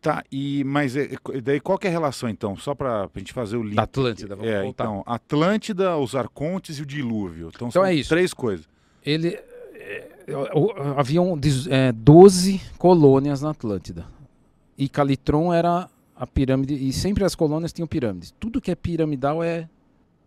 Tá, 0.00 0.22
e, 0.30 0.62
mas 0.64 0.96
é, 0.96 1.10
é, 1.32 1.40
daí 1.40 1.58
qual 1.60 1.76
que 1.76 1.88
é 1.88 1.90
a 1.90 1.92
relação 1.92 2.28
então? 2.28 2.56
Só 2.56 2.74
para 2.74 3.10
a 3.12 3.18
gente 3.18 3.32
fazer 3.32 3.56
o 3.56 3.62
link. 3.62 3.74
Da 3.74 3.82
Atlântida, 3.82 4.36
vamos 4.36 4.50
é, 4.50 4.62
voltar. 4.62 4.84
então, 4.84 5.02
Atlântida, 5.04 5.96
os 5.96 6.14
Arcontes 6.14 6.78
e 6.78 6.82
o 6.82 6.86
dilúvio. 6.86 7.48
Então, 7.48 7.68
Então 7.68 7.70
são 7.70 7.84
é 7.84 7.92
isso. 7.92 8.08
três 8.08 8.32
coisas. 8.32 8.68
Ele 9.04 9.36
é, 9.74 10.08
haviam 10.96 11.38
é, 11.68 11.90
12 11.92 12.60
colônias 12.78 13.42
na 13.42 13.50
Atlântida. 13.50 14.06
E 14.78 14.88
Calitron 14.88 15.52
era 15.52 15.88
a 16.14 16.26
pirâmide 16.26 16.74
e 16.74 16.92
sempre 16.92 17.24
as 17.24 17.34
colônias 17.34 17.72
tinham 17.72 17.88
pirâmides. 17.88 18.32
Tudo 18.38 18.60
que 18.60 18.70
é 18.70 18.74
piramidal 18.74 19.42
é 19.42 19.68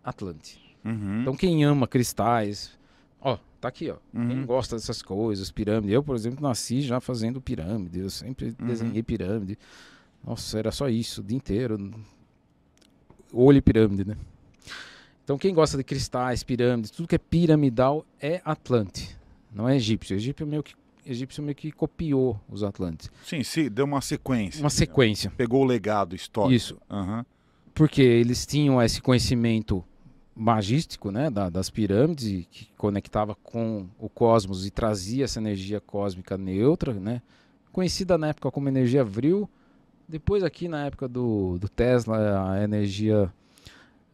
Atlante. 0.04 0.60
Uhum. 0.84 1.22
Então 1.22 1.34
quem 1.36 1.64
ama 1.64 1.86
cristais, 1.86 2.78
ó, 3.20 3.38
tá 3.60 3.68
aqui, 3.68 3.90
ó. 3.90 3.96
Quem 4.12 4.38
Uhum. 4.40 4.46
gosta 4.46 4.76
dessas 4.76 5.02
coisas, 5.02 5.50
pirâmide. 5.50 5.92
Eu, 5.92 6.02
por 6.02 6.14
exemplo, 6.16 6.42
nasci 6.42 6.80
já 6.82 7.00
fazendo 7.00 7.40
pirâmide. 7.40 7.98
Eu 8.00 8.10
sempre 8.10 8.54
Uhum. 8.60 8.66
desenhei 8.66 9.02
pirâmide. 9.02 9.58
Nossa, 10.24 10.58
era 10.58 10.70
só 10.70 10.88
isso 10.88 11.20
o 11.20 11.24
dia 11.24 11.36
inteiro. 11.36 11.90
Olho 13.32 13.58
e 13.58 13.62
pirâmide, 13.62 14.04
né? 14.04 14.16
Então 15.24 15.38
quem 15.38 15.54
gosta 15.54 15.76
de 15.76 15.84
cristais, 15.84 16.42
pirâmides, 16.42 16.90
tudo 16.90 17.06
que 17.06 17.14
é 17.14 17.18
piramidal 17.18 18.04
é 18.20 18.40
Atlante. 18.44 19.16
Não 19.54 19.68
é 19.68 19.76
egípcio. 19.76 20.16
Egípcio 20.16 20.44
meio 20.46 20.62
que, 20.62 20.74
egípcio 21.06 21.42
meio 21.42 21.54
que 21.54 21.70
copiou 21.70 22.40
os 22.48 22.64
Atlantes. 22.64 23.08
Sim, 23.24 23.42
sim, 23.44 23.70
deu 23.70 23.84
uma 23.84 24.00
sequência. 24.00 24.60
Uma 24.60 24.70
sequência. 24.70 25.30
Pegou 25.36 25.62
o 25.62 25.64
legado 25.64 26.16
histórico. 26.16 26.52
Isso. 26.54 26.78
Aham. 26.90 27.24
Porque 27.72 28.02
eles 28.02 28.44
tinham 28.44 28.82
esse 28.82 29.00
conhecimento 29.00 29.84
magístico 30.34 31.10
né, 31.10 31.28
da- 31.30 31.50
das 31.50 31.68
pirâmides 31.70 32.46
que 32.50 32.68
conectava 32.76 33.34
com 33.42 33.86
o 33.98 34.08
cosmos 34.08 34.66
e 34.66 34.70
trazia 34.70 35.24
essa 35.24 35.38
energia 35.40 35.80
cósmica 35.80 36.38
neutra, 36.38 36.94
né, 36.94 37.20
conhecida 37.72 38.16
na 38.16 38.28
época 38.28 38.50
como 38.50 38.68
energia 38.68 39.04
vril. 39.04 39.48
Depois 40.08 40.42
aqui 40.42 40.66
na 40.68 40.86
época 40.86 41.06
do, 41.06 41.56
do 41.58 41.68
Tesla, 41.68 42.50
a 42.52 42.62
energia 42.64 43.32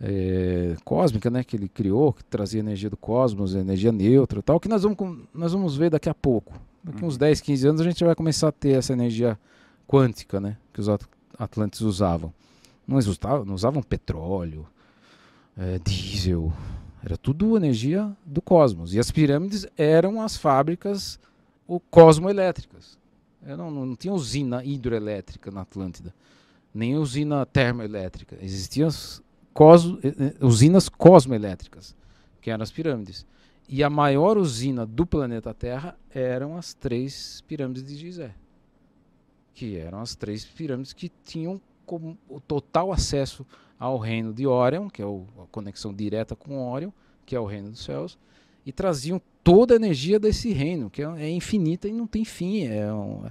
eh, 0.01 0.77
cósmica 0.85 1.31
né, 1.31 1.43
que 1.43 1.57
ele 1.57 1.69
criou, 1.69 2.13
que 2.13 2.23
trazia 2.25 2.61
energia 2.61 2.91
do 2.91 2.97
cosmos, 2.97 3.55
energia 3.55 3.93
neutra 3.93 4.41
e 4.41 4.43
tal, 4.43 4.61
que 4.61 4.69
nós 4.69 4.83
vamos, 4.83 4.99
nós 5.33 5.53
vamos 5.53 5.77
ver 5.77 5.91
daqui 5.91 6.09
a 6.09 6.15
pouco. 6.15 6.53
Daqui 6.85 7.05
uns 7.05 7.15
Uhum. 7.15 7.19
10, 7.21 7.41
15 7.41 7.67
anos 7.69 7.81
a 7.81 7.85
gente 7.85 8.05
vai 8.05 8.15
começar 8.15 8.49
a 8.49 8.53
ter 8.53 8.73
essa 8.77 8.93
energia 8.93 9.39
quântica 9.89 10.41
né, 10.41 10.57
que 10.73 10.81
os 10.81 10.89
at- 10.89 11.07
atlantes 11.39 11.81
usavam. 11.81 12.33
Não 12.87 12.99
usavam, 12.99 13.45
não 13.45 13.55
usavam 13.55 13.83
petróleo, 13.83 14.67
eh, 15.57 15.79
diesel, 15.85 16.53
era 17.05 17.17
tudo 17.17 17.57
energia 17.57 18.15
do 18.25 18.43
cosmos. 18.43 18.95
E 18.95 18.99
as 18.99 19.11
pirâmides 19.11 19.67
eram 19.77 20.21
as 20.21 20.37
fábricas 20.37 21.19
cosmoelétricas. 21.91 22.99
Não, 23.43 23.71
não 23.71 23.95
tinha 23.95 24.13
usina 24.13 24.65
hidroelétrica 24.65 25.51
na 25.51 25.61
Atlântida, 25.61 26.13
nem 26.75 26.97
usina 26.97 27.47
termoelétrica. 27.47 28.37
Existiam 28.43 28.89
as 28.89 29.23
cos- 29.55 29.99
eh, 30.03 30.09
eh, 30.19 30.45
usinas 30.45 30.89
cosmoelétricas, 30.89 31.95
que 32.41 32.51
eram 32.51 32.63
as 32.63 32.73
pirâmides. 32.73 33.25
E 33.69 33.83
a 33.83 33.91
maior 33.91 34.37
usina 34.37 34.85
do 34.87 35.07
planeta 35.07 35.53
Terra 35.55 35.97
eram 36.11 36.57
as 36.57 36.75
três 36.75 37.41
pirâmides 37.47 37.85
de 37.85 37.97
Gizé. 37.97 38.35
Que 39.55 39.77
eram 39.77 40.01
as 40.01 40.15
três 40.15 40.45
pirâmides 40.45 40.93
que 40.93 41.11
tinham 41.25 41.61
como 41.85 42.19
total 42.47 42.93
acesso 42.93 43.47
ao 43.79 43.99
reino 43.99 44.33
de 44.33 44.47
Orion, 44.47 44.89
que 44.89 45.03
é 45.03 45.07
o- 45.07 45.27
a 45.43 45.47
conexão 45.51 45.93
direta 45.93 46.35
com 46.35 46.71
Orion, 46.71 46.91
que 47.25 47.35
é 47.37 47.41
o 47.41 47.45
reino 47.45 47.71
dos 47.71 47.85
céus, 47.85 48.19
e 48.65 48.73
traziam 48.73 49.21
toda 49.45 49.75
a 49.75 49.77
energia 49.77 50.19
desse 50.19 50.53
reino, 50.53 50.91
que 50.91 51.03
é, 51.03 51.07
é 51.23 51.31
infinita 51.31 51.87
e 51.89 51.93
não 51.93 52.07
tem 52.07 52.25
fim. 52.25 52.67
É 52.67 52.93
um- 52.93 53.25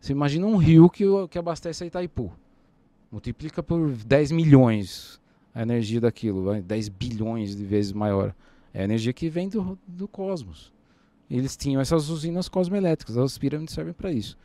você 0.00 0.12
imagina 0.12 0.46
um 0.46 0.56
rio 0.56 0.88
que, 0.88 1.04
que 1.28 1.38
abastece 1.38 1.84
a 1.84 1.86
Itaipu. 1.86 2.32
Multiplica 3.12 3.62
por 3.62 3.90
10 3.92 4.30
milhões 4.30 5.20
a 5.54 5.62
energia 5.62 6.00
daquilo, 6.00 6.44
vai, 6.44 6.62
10 6.62 6.88
bilhões 6.88 7.56
de 7.56 7.64
vezes 7.64 7.92
maior. 7.92 8.34
É 8.72 8.82
a 8.82 8.84
energia 8.84 9.12
que 9.12 9.28
vem 9.28 9.48
do, 9.48 9.76
do 9.86 10.06
cosmos. 10.06 10.72
Eles 11.28 11.56
tinham 11.56 11.80
essas 11.80 12.08
usinas 12.08 12.48
cosmoelétricas, 12.48 13.16
as 13.18 13.36
pirâmides 13.36 13.74
servem 13.74 13.92
para 13.92 14.12
isso. 14.12 14.36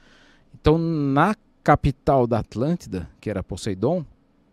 Então, 0.53 0.77
na 0.77 1.35
capital 1.63 2.25
da 2.27 2.39
Atlântida, 2.39 3.09
que 3.21 3.29
era 3.29 3.43
Poseidon, 3.43 4.03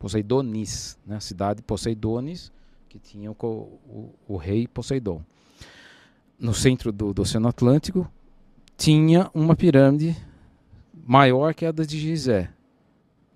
Poseidonis, 0.03 0.99
né? 1.07 1.21
cidade 1.21 1.63
Poseidonis, 1.63 2.51
que 2.89 2.99
tinha 2.99 3.31
o, 3.31 3.37
o- 3.41 4.13
o 4.27 4.37
rei 4.37 4.67
Poseidon. 4.67 5.23
No 6.37 6.53
centro 6.53 6.91
do, 6.91 7.15
do 7.15 7.23
Oceano 7.23 7.47
Atlântico, 7.47 8.11
tinha 8.77 9.31
uma 9.33 9.55
pirâmide 9.55 10.17
maior 11.07 11.55
que 11.55 11.65
a 11.65 11.71
da 11.71 11.85
de 11.85 12.01
Gizé, 12.01 12.53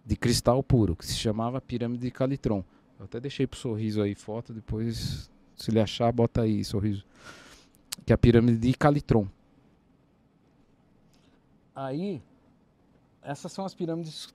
de 0.04 0.16
cristal 0.16 0.60
puro, 0.60 0.96
que 0.96 1.06
se 1.06 1.14
chamava 1.14 1.60
Pirâmide 1.60 2.02
de 2.02 2.10
Calitron. 2.10 2.64
Eu 2.98 3.04
até 3.04 3.20
deixei 3.20 3.46
pro 3.46 3.56
sorriso 3.56 4.02
aí 4.02 4.16
foto, 4.16 4.52
depois, 4.52 5.30
se 5.54 5.70
ele 5.70 5.78
achar, 5.78 6.10
bota 6.10 6.42
aí 6.42 6.64
sorriso. 6.64 7.04
Que 8.04 8.12
é 8.12 8.14
a 8.14 8.18
pirâmide 8.18 8.58
de 8.58 8.74
Calitron. 8.74 9.28
Aí, 11.74 12.20
essas 13.22 13.52
são 13.52 13.64
as 13.64 13.72
pirâmides 13.74 14.34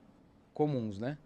comuns, 0.61 0.99
né? 0.99 1.17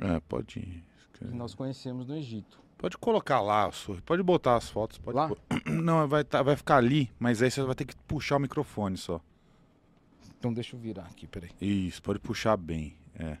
É, 0.00 0.20
pode. 0.28 0.84
Que 1.14 1.24
nós 1.24 1.54
conhecemos 1.54 2.06
no 2.06 2.14
Egito. 2.14 2.60
Pode 2.76 2.98
colocar 2.98 3.40
lá. 3.40 3.70
Pode 4.04 4.22
botar 4.22 4.56
as 4.56 4.68
fotos. 4.68 4.98
Pode 4.98 5.16
Lá? 5.16 5.28
pôr. 5.28 5.38
Não, 5.64 6.06
vai, 6.06 6.22
tá- 6.22 6.42
vai 6.42 6.54
ficar 6.56 6.76
ali, 6.76 7.10
mas 7.18 7.40
aí 7.40 7.50
você 7.50 7.62
vai 7.62 7.74
ter 7.74 7.86
que 7.86 7.96
puxar 8.06 8.36
o 8.36 8.40
microfone 8.40 8.98
só. 8.98 9.18
Então 10.38 10.52
deixa 10.52 10.76
eu 10.76 10.80
virar 10.80 11.04
aqui, 11.04 11.26
peraí. 11.26 11.50
Isso, 11.58 12.02
pode 12.02 12.18
puxar 12.18 12.54
bem. 12.58 12.94
É. 13.18 13.38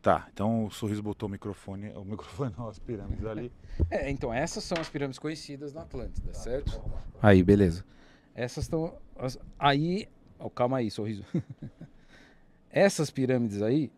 Tá, 0.00 0.28
então 0.32 0.66
o 0.66 0.70
sorriso 0.70 1.02
botou 1.02 1.28
o 1.28 1.32
microfone. 1.32 1.90
O 1.96 2.04
microfone 2.04 2.54
não, 2.56 2.68
as 2.68 2.78
pirâmides 2.78 3.24
ali. 3.24 3.52
É, 3.90 4.08
então 4.08 4.32
essas 4.32 4.62
são 4.62 4.78
as 4.80 4.88
pirâmides 4.88 5.18
conhecidas 5.18 5.72
na 5.72 5.82
Atlântida, 5.82 6.32
certo? 6.32 6.80
Aí, 7.20 7.42
beleza. 7.42 7.84
Essas 8.36 8.64
estão. 8.64 8.96
Aí. 9.58 10.08
ó, 10.38 10.48
calma 10.48 10.76
aí, 10.76 10.92
sorriso. 10.92 11.24
Essas 12.70 13.10
pirâmides 13.10 13.60
aí 13.60 13.90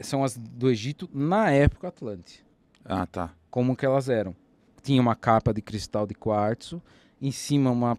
são 0.00 0.22
as 0.24 0.36
do 0.36 0.70
Egito 0.70 1.08
na 1.12 1.50
época 1.50 1.88
Atlante. 1.88 2.44
Ah, 2.84 3.06
tá. 3.06 3.34
Como 3.50 3.76
que 3.76 3.84
elas 3.84 4.08
eram? 4.08 4.34
Tinha 4.82 5.00
uma 5.00 5.14
capa 5.14 5.52
de 5.52 5.60
cristal 5.60 6.06
de 6.06 6.14
quartzo, 6.14 6.80
em 7.20 7.30
cima 7.30 7.70
uma, 7.70 7.98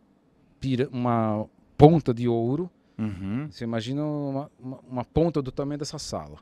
pira- 0.60 0.90
uma 0.92 1.46
ponta 1.78 2.14
de 2.14 2.28
ouro. 2.28 2.70
Uhum. 2.98 3.48
Você 3.52 3.64
imagina 3.64 4.04
uma, 4.06 4.52
uma, 4.60 4.80
uma 4.90 5.06
ponta 5.06 5.42
do 5.42 5.52
tamanho 5.52 5.80
dessa 5.80 5.98
sala. 6.00 6.38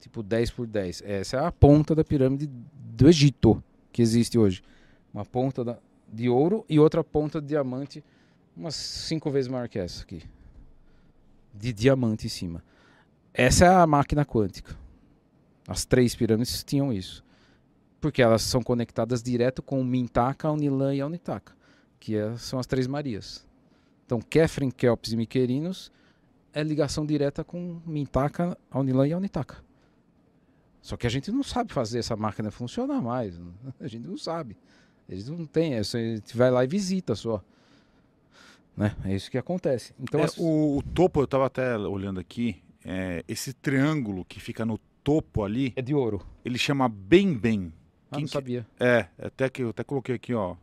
Tipo 0.00 0.22
10 0.22 0.50
por 0.50 0.66
10. 0.66 1.02
Essa 1.04 1.36
é 1.38 1.46
a 1.46 1.52
ponta 1.52 1.94
da 1.94 2.04
pirâmide 2.04 2.46
do 2.46 3.08
Egito 3.08 3.62
que 3.92 4.00
existe 4.02 4.38
hoje. 4.38 4.62
Uma 5.12 5.24
ponta 5.24 5.64
da- 5.64 5.78
de 6.10 6.28
ouro 6.28 6.64
e 6.68 6.78
outra 6.78 7.02
ponta 7.04 7.40
de 7.40 7.48
diamante, 7.48 8.02
umas 8.56 8.74
cinco 8.74 9.30
vezes 9.30 9.48
maior 9.50 9.68
que 9.68 9.78
essa 9.78 10.02
aqui. 10.02 10.22
De 11.52 11.72
diamante 11.72 12.26
em 12.26 12.30
cima. 12.30 12.62
Essa 13.38 13.64
é 13.66 13.68
a 13.68 13.86
máquina 13.86 14.24
quântica. 14.24 14.76
As 15.66 15.84
três 15.84 16.14
pirâmides 16.16 16.64
tinham 16.64 16.92
isso. 16.92 17.24
Porque 18.00 18.20
elas 18.20 18.42
são 18.42 18.60
conectadas 18.62 19.22
direto 19.22 19.62
com 19.62 19.80
o 19.80 19.84
Mintaka, 19.84 20.48
a 20.48 20.52
Unilan 20.52 20.94
e 20.94 21.00
a 21.00 21.06
Unitaka. 21.06 21.52
Que 22.00 22.16
é- 22.16 22.36
são 22.36 22.58
as 22.58 22.66
três 22.66 22.86
Marias. 22.86 23.46
Então, 24.04 24.20
Kefren, 24.20 24.70
Kelps 24.70 25.12
e 25.12 25.16
Miquerinos 25.16 25.92
é 26.52 26.62
ligação 26.62 27.06
direta 27.06 27.44
com 27.44 27.80
Mintaka, 27.86 28.58
a 28.70 28.78
Unilan 28.80 29.06
e 29.06 29.12
a 29.12 29.16
Unitaka. 29.16 29.56
Só 30.80 30.96
que 30.96 31.06
a 31.06 31.10
gente 31.10 31.30
não 31.30 31.42
sabe 31.42 31.72
fazer 31.72 31.98
essa 32.00 32.16
máquina 32.16 32.50
funcionar 32.50 33.00
mais. 33.02 33.38
A 33.78 33.86
gente 33.86 34.06
não 34.08 34.16
sabe. 34.16 34.56
Eles 35.08 35.28
não 35.28 35.44
têm. 35.44 35.74
é 35.74 35.78
A 35.80 35.82
gente 35.82 36.36
vai 36.36 36.50
lá 36.50 36.64
e 36.64 36.66
visita 36.66 37.14
só. 37.14 37.42
Né? 38.76 38.94
É 39.04 39.14
isso 39.14 39.30
que 39.30 39.36
acontece. 39.36 39.92
Então, 40.00 40.20
É, 40.20 40.24
as- 40.24 40.36
o, 40.38 40.78
o 40.78 40.82
topo, 40.82 41.20
eu 41.20 41.26
tava 41.26 41.46
até 41.46 41.76
olhando 41.76 42.18
aqui. 42.20 42.62
É, 42.90 43.22
esse 43.28 43.52
triângulo 43.52 44.24
que 44.24 44.40
fica 44.40 44.64
no 44.64 44.78
topo 45.04 45.44
ali, 45.44 45.72
é 45.76 45.82
de 45.82 45.94
ouro. 45.94 46.24
ele 46.44 46.56
chama 46.58 46.88
Bem 46.88 47.34
Bem. 47.34 47.72
Ah, 48.10 48.14
Quem 48.16 48.20
não 48.22 48.26
que- 48.26 48.32
sabia. 48.32 48.66
É, 48.80 49.06
até 49.18 49.48
que 49.50 49.62
eu 49.62 49.68
até 49.70 49.84
coloquei 49.84 50.14
aqui, 50.14 50.32
ó. 50.32 50.56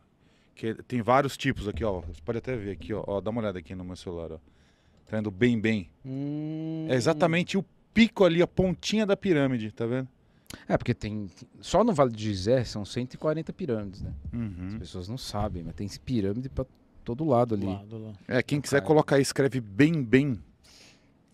Que 0.55 0.73
tem 0.83 1.01
vários 1.01 1.37
tipos 1.37 1.67
aqui, 1.67 1.83
ó. 1.83 2.01
Você 2.01 2.21
pode 2.23 2.37
até 2.39 2.55
ver 2.55 2.71
aqui, 2.71 2.93
ó. 2.93 3.03
ó 3.05 3.21
dá 3.21 3.29
uma 3.29 3.41
olhada 3.41 3.59
aqui 3.59 3.75
no 3.75 3.83
meu 3.83 3.95
celular, 3.95 4.31
ó. 4.31 4.37
Tá 4.37 5.17
vendo? 5.17 5.29
Bem 5.29 5.59
Bem. 5.59 5.89
Hum. 6.03 6.87
É 6.89 6.95
exatamente 6.95 7.57
o 7.57 7.65
pico 7.93 8.23
ali, 8.23 8.41
a 8.41 8.47
pontinha 8.47 9.05
da 9.05 9.15
pirâmide, 9.15 9.71
tá 9.71 9.85
vendo? 9.85 10.07
É, 10.67 10.77
porque 10.77 10.93
tem. 10.93 11.27
Só 11.59 11.83
no 11.83 11.93
Vale 11.93 12.11
de 12.11 12.23
Gizé 12.23 12.63
são 12.63 12.83
140 12.85 13.51
pirâmides, 13.53 14.01
né? 14.01 14.13
As 14.33 14.39
Uhum. 14.39 14.79
pessoas 14.79 15.07
não 15.07 15.17
sabem, 15.17 15.63
mas 15.63 15.75
tem 15.75 15.87
pirâmide 16.03 16.49
pra 16.49 16.65
todo 17.03 17.23
lado 17.25 17.53
ali. 17.55 17.65
Lado 17.65 17.97
lá. 17.99 18.13
É, 18.27 18.41
quem 18.41 18.59
quiser 18.61 18.81
colocar 18.81 19.17
aí, 19.17 19.21
escreve 19.21 19.59
Bem 19.59 20.01
Bem. 20.03 20.39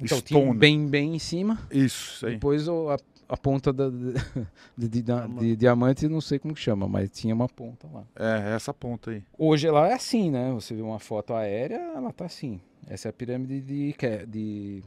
Então 0.01 0.17
Stone. 0.19 0.57
bem, 0.57 0.87
bem 0.87 1.15
em 1.15 1.19
cima. 1.19 1.59
Isso, 1.71 2.25
aí. 2.25 2.33
Depois 2.33 2.67
o- 2.67 2.89
a, 2.89 2.97
a 3.29 3.37
ponta 3.37 3.71
da- 3.71 3.89
de, 3.89 4.13
de- 4.77 4.89
de- 4.89 5.01
da- 5.01 5.19
Diamante. 5.21 5.39
de 5.45 5.55
diamante, 5.55 6.07
não 6.07 6.21
sei 6.21 6.39
como 6.39 6.53
que 6.53 6.59
chama, 6.59 6.87
mas 6.87 7.09
tinha 7.11 7.33
uma 7.35 7.47
ponta 7.47 7.87
lá. 7.91 8.03
É, 8.15 8.53
essa 8.55 8.73
ponta 8.73 9.11
aí. 9.11 9.23
Hoje 9.37 9.67
ela 9.67 9.87
é 9.87 9.93
assim, 9.93 10.31
né? 10.31 10.51
Você 10.53 10.73
vê 10.75 10.81
uma 10.81 10.99
foto 10.99 11.33
aérea, 11.33 11.77
ela 11.95 12.11
tá 12.11 12.25
assim. 12.25 12.59
Essa 12.87 13.07
é 13.07 13.09
a 13.09 13.13
pirâmide 13.13 13.61
de, 13.61 13.93
Ke- 13.93 14.25
de 14.25 14.83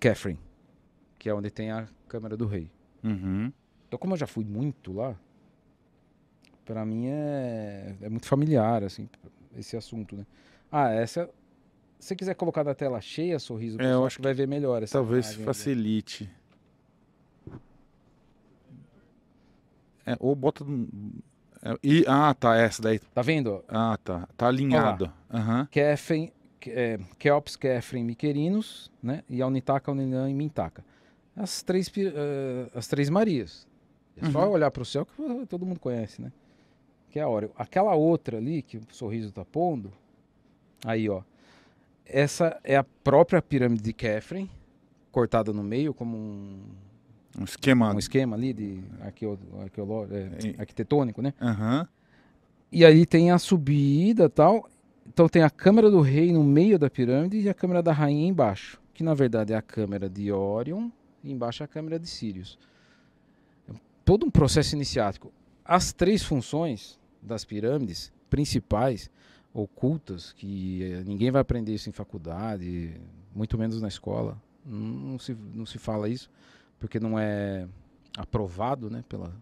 Kefren. 0.00 0.36
que 1.18 1.28
é 1.28 1.34
onde 1.34 1.50
tem 1.50 1.70
a 1.70 1.86
Câmara 2.08 2.36
do 2.36 2.46
Rei. 2.46 2.70
Uhum. 3.04 3.52
Então, 3.86 3.98
como 3.98 4.14
eu 4.14 4.18
já 4.18 4.26
fui 4.26 4.44
muito 4.44 4.92
lá, 4.92 5.16
para 6.64 6.84
mim 6.84 7.06
é, 7.06 7.94
é 8.02 8.08
muito 8.08 8.26
familiar, 8.26 8.82
assim, 8.82 9.08
esse 9.56 9.76
assunto, 9.76 10.16
né? 10.16 10.26
Ah, 10.70 10.90
essa. 10.90 11.30
Se 11.98 12.08
você 12.08 12.16
quiser 12.16 12.34
colocar 12.34 12.62
na 12.62 12.74
tela 12.74 13.00
cheia, 13.00 13.38
sorriso, 13.38 13.80
É, 13.80 13.92
eu 13.92 14.04
acho 14.06 14.16
que 14.16 14.22
vai 14.22 14.34
ver 14.34 14.46
melhor. 14.46 14.82
Essa 14.82 14.92
Talvez 14.98 15.34
facilite. 15.34 16.30
É, 20.04 20.16
ou 20.20 20.34
bota. 20.36 20.64
é, 21.62 21.76
e, 21.82 22.04
ah, 22.06 22.32
tá, 22.34 22.56
essa 22.56 22.80
daí. 22.80 22.98
Tá 22.98 23.22
vendo? 23.22 23.64
Ah, 23.68 23.98
tá. 24.02 24.28
Tá 24.36 24.46
alinhado. 24.46 25.12
Aham. 25.32 25.66
Kefren, 25.70 26.32
é, 26.66 26.98
Keops, 27.18 27.56
Kefren, 27.56 28.04
Miquerinos, 28.04 28.90
né? 29.02 29.22
E 29.28 29.42
Aunitaca, 29.42 29.90
Aunilã 29.90 30.30
e 30.30 30.34
Mintaca. 30.34 30.84
As 31.34 31.62
três, 31.62 31.90
eh, 31.96 32.70
as 32.74 32.86
três 32.86 33.10
Marias. 33.10 33.66
É 34.16 34.30
só 34.30 34.46
Uhum. 34.46 34.52
olhar 34.52 34.70
para 34.70 34.82
o 34.82 34.86
céu 34.86 35.04
que 35.04 35.20
uh, 35.20 35.46
todo 35.46 35.66
mundo 35.66 35.78
conhece, 35.78 36.22
né? 36.22 36.32
Que 37.10 37.18
é 37.18 37.22
a 37.22 37.28
Ório. 37.28 37.50
Aquela 37.56 37.94
outra 37.94 38.38
ali, 38.38 38.62
que 38.62 38.78
o 38.78 38.82
sorriso 38.90 39.30
tá 39.32 39.44
pondo, 39.44 39.92
aí, 40.84 41.08
ó. 41.10 41.22
Essa 42.08 42.58
é 42.62 42.76
a 42.76 42.84
própria 42.84 43.42
pirâmide 43.42 43.82
de 43.82 43.92
Kefren, 43.92 44.48
cortada 45.10 45.52
no 45.52 45.62
meio 45.62 45.92
como 45.92 46.16
um, 46.16 46.60
Um 47.38 47.44
esquema. 47.44 47.92
um 47.94 47.98
esquema 47.98 48.36
ali 48.36 48.52
de 48.52 48.80
arqueo, 49.00 49.38
arqueoló- 49.62 50.06
é, 50.10 50.54
arquitetônico, 50.60 51.20
né? 51.20 51.34
Aham. 51.40 51.88
E 52.70 52.84
aí 52.84 53.04
tem 53.06 53.30
a 53.30 53.38
subida 53.38 54.28
tal. 54.28 54.68
Então 55.06 55.28
tem 55.28 55.42
a 55.42 55.50
câmara 55.50 55.90
do 55.90 56.00
rei 56.00 56.32
no 56.32 56.42
meio 56.44 56.78
da 56.78 56.90
pirâmide 56.90 57.38
e 57.40 57.48
a 57.48 57.54
câmara 57.54 57.82
da 57.82 57.92
rainha 57.92 58.28
embaixo. 58.28 58.80
Que 58.92 59.02
na 59.04 59.14
verdade 59.14 59.52
é 59.52 59.56
a 59.56 59.62
câmara 59.62 60.08
de 60.08 60.32
Orion 60.32 60.90
e 61.22 61.30
embaixo 61.32 61.62
é 61.62 61.64
a 61.64 61.68
câmara 61.68 61.98
de 61.98 62.08
Sirius. 62.08 62.58
É 63.68 63.72
todo 64.04 64.26
um 64.26 64.30
processo 64.30 64.74
iniciático. 64.74 65.32
As 65.64 65.92
três 65.92 66.22
funções 66.22 66.98
das 67.22 67.44
pirâmides 67.44 68.12
principais, 68.30 69.08
ocultas, 69.56 70.32
que 70.32 70.82
eh, 70.82 71.02
ninguém 71.04 71.30
vai 71.30 71.40
aprender 71.40 71.74
isso 71.74 71.88
em 71.88 71.92
faculdade, 71.92 72.94
muito 73.34 73.56
menos 73.56 73.80
na 73.80 73.88
escola. 73.88 74.40
Não, 74.64 75.18
se, 75.18 75.34
não 75.54 75.64
se 75.64 75.78
fala 75.78 76.08
isso, 76.08 76.30
porque 76.78 77.00
não 77.00 77.18
é 77.18 77.66
aprovado 78.18 78.90
né, 78.90 79.02
pela 79.08 79.32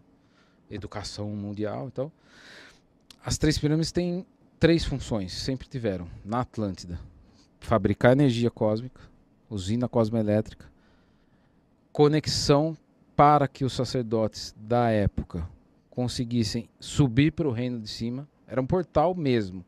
educação 0.71 1.29
mundial 1.31 1.89
e 1.89 1.91
tal. 1.91 2.11
As 3.25 3.37
três 3.37 3.57
pirâmides 3.57 3.91
têm 3.91 4.25
três 4.57 4.85
funções, 4.85 5.33
sempre 5.33 5.67
tiveram, 5.67 6.07
na 6.23 6.41
Atlântida: 6.41 6.97
fabricar 7.59 8.13
energia 8.13 8.49
cósmica, 8.49 9.01
usina 9.49 9.89
cosmoelétrica, 9.89 10.71
conexão 11.91 12.77
para 13.17 13.47
que 13.49 13.65
os 13.65 13.73
sacerdotes 13.73 14.55
da 14.57 14.89
época 14.89 15.45
conseguissem 15.89 16.69
subir 16.79 17.31
para 17.31 17.47
o 17.47 17.51
reino 17.51 17.79
de 17.79 17.89
cima. 17.89 18.27
Era 18.47 18.61
um 18.61 18.67
portal 18.67 19.13
mesmo. 19.15 19.65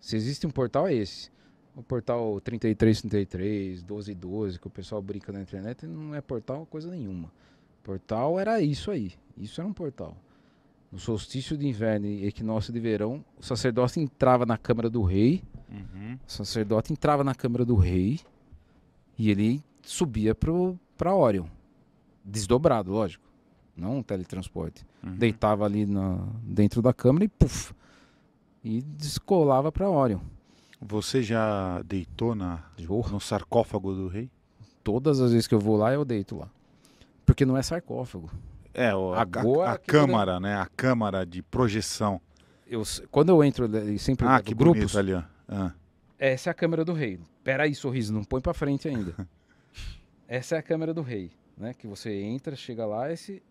Se 0.00 0.16
existe 0.16 0.46
um 0.46 0.50
portal, 0.50 0.88
é 0.88 0.94
esse. 0.94 1.30
O 1.76 1.82
portal 1.82 2.40
3333, 2.40 3.82
1212, 3.82 4.58
que 4.58 4.66
o 4.66 4.70
pessoal 4.70 5.00
brinca 5.00 5.32
na 5.32 5.40
internet, 5.40 5.86
não 5.86 6.14
é 6.14 6.20
portal 6.20 6.66
coisa 6.66 6.90
nenhuma. 6.90 7.30
Portal 7.82 8.38
era 8.38 8.60
isso 8.60 8.90
aí. 8.90 9.12
Isso 9.36 9.60
era 9.60 9.68
um 9.68 9.72
portal. 9.72 10.16
No 10.90 10.98
solstício 10.98 11.56
de 11.56 11.66
inverno 11.66 12.06
e 12.06 12.26
equinócio 12.26 12.72
de 12.72 12.80
verão, 12.80 13.24
o 13.38 13.42
sacerdote 13.42 14.00
entrava 14.00 14.44
na 14.44 14.58
câmara 14.58 14.90
do 14.90 15.02
rei. 15.02 15.42
Uhum. 15.70 16.18
O 16.26 16.30
sacerdote 16.30 16.92
entrava 16.92 17.22
na 17.22 17.34
câmara 17.34 17.64
do 17.64 17.76
rei 17.76 18.18
e 19.16 19.30
ele 19.30 19.62
subia 19.82 20.34
para 20.34 21.14
Orion. 21.14 21.46
Desdobrado, 22.24 22.90
lógico. 22.90 23.24
Não 23.76 23.98
um 23.98 24.02
teletransporte. 24.02 24.84
Uhum. 25.02 25.16
Deitava 25.16 25.64
ali 25.64 25.86
na, 25.86 26.26
dentro 26.42 26.82
da 26.82 26.92
câmara 26.92 27.24
e 27.24 27.28
puf! 27.28 27.72
E 28.62 28.82
descolava 28.82 29.72
para 29.72 29.88
Orion. 29.88 30.20
Você 30.80 31.22
já 31.22 31.82
deitou 31.82 32.34
na, 32.34 32.64
no 32.78 33.20
sarcófago 33.20 33.94
do 33.94 34.08
rei? 34.08 34.30
Todas 34.82 35.20
as 35.20 35.32
vezes 35.32 35.46
que 35.46 35.54
eu 35.54 35.58
vou 35.58 35.76
lá, 35.76 35.92
eu 35.92 36.04
deito 36.04 36.36
lá. 36.36 36.48
Porque 37.24 37.44
não 37.44 37.56
é 37.56 37.62
sarcófago. 37.62 38.30
É, 38.72 38.94
o, 38.94 39.12
a, 39.12 39.22
Agora 39.22 39.70
a, 39.70 39.72
a 39.72 39.74
eu 39.76 39.80
câmara, 39.86 40.40
né? 40.40 40.56
A 40.56 40.66
câmara 40.66 41.26
de 41.26 41.42
projeção. 41.42 42.20
Eu, 42.66 42.82
quando 43.10 43.30
eu 43.30 43.42
entro 43.42 43.64
ali, 43.64 43.98
sempre 43.98 44.26
Ah, 44.26 44.40
que 44.40 44.54
grupos, 44.54 44.92
bonito 44.92 44.98
ali, 44.98 45.14
ó. 45.14 45.22
Ah. 45.48 45.72
Essa 46.18 46.50
é 46.50 46.52
a 46.52 46.54
câmera 46.54 46.84
do 46.84 46.92
rei. 46.92 47.18
Pera 47.42 47.64
aí, 47.64 47.74
sorriso, 47.74 48.12
não 48.12 48.24
põe 48.24 48.40
pra 48.40 48.54
frente 48.54 48.88
ainda. 48.88 49.14
Essa 50.28 50.56
é 50.56 50.58
a 50.58 50.62
câmera 50.62 50.94
do 50.94 51.02
rei, 51.02 51.30
né? 51.56 51.74
Que 51.74 51.86
você 51.86 52.22
entra, 52.22 52.54
chega 52.54 52.86
lá, 52.86 53.10
esse 53.12 53.42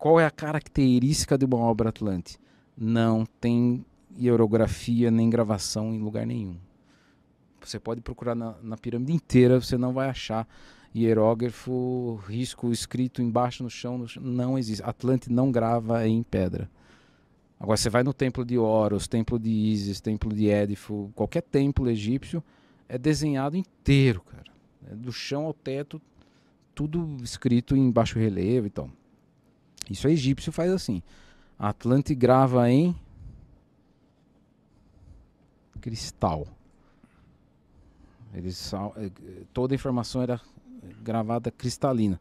qual 0.00 0.18
é 0.18 0.24
a 0.24 0.30
característica 0.30 1.36
de 1.36 1.44
uma 1.44 1.58
obra 1.58 1.90
Atlante? 1.90 2.38
Não 2.74 3.26
tem 3.38 3.84
hierografia 4.18 5.10
nem 5.10 5.28
gravação 5.28 5.92
em 5.94 5.98
lugar 6.00 6.26
nenhum. 6.26 6.56
Você 7.60 7.78
pode 7.78 8.00
procurar 8.00 8.34
na, 8.34 8.54
na 8.62 8.76
pirâmide 8.76 9.12
inteira, 9.12 9.60
você 9.60 9.76
não 9.76 9.92
vai 9.92 10.08
achar 10.08 10.48
hierógrafo, 10.94 12.20
risco 12.26 12.72
escrito 12.72 13.22
embaixo 13.22 13.62
no 13.62 13.70
chão, 13.70 13.98
no 13.98 14.08
chão. 14.08 14.22
Não 14.22 14.58
existe. 14.58 14.82
Atlante 14.82 15.30
não 15.30 15.52
grava 15.52 16.06
em 16.06 16.22
pedra. 16.22 16.70
Agora 17.58 17.76
você 17.76 17.90
vai 17.90 18.02
no 18.02 18.14
templo 18.14 18.44
de 18.44 18.56
Horus, 18.56 19.06
templo 19.06 19.38
de 19.38 19.50
Ísis, 19.50 20.00
templo 20.00 20.32
de 20.32 20.48
Édifo, 20.48 21.12
qualquer 21.14 21.42
templo 21.42 21.90
egípcio 21.90 22.42
é 22.88 22.96
desenhado 22.96 23.56
inteiro, 23.56 24.22
cara. 24.22 24.50
É 24.90 24.94
do 24.94 25.12
chão 25.12 25.44
ao 25.44 25.52
teto, 25.52 26.00
tudo 26.74 27.18
escrito 27.22 27.76
em 27.76 27.90
baixo 27.90 28.18
relevo 28.18 28.66
e 28.66 28.70
tal. 28.70 28.90
Isso 29.90 30.08
é 30.08 30.12
egípcio 30.12 30.50
faz 30.50 30.72
assim. 30.72 31.02
Atlante 31.58 32.14
grava 32.14 32.70
em 32.70 32.96
cristal. 35.80 36.46
Eles, 38.34 38.72
eh, 38.72 39.10
toda 39.52 39.74
a 39.74 39.76
informação 39.76 40.22
era 40.22 40.40
gravada 41.02 41.50
cristalina. 41.50 42.20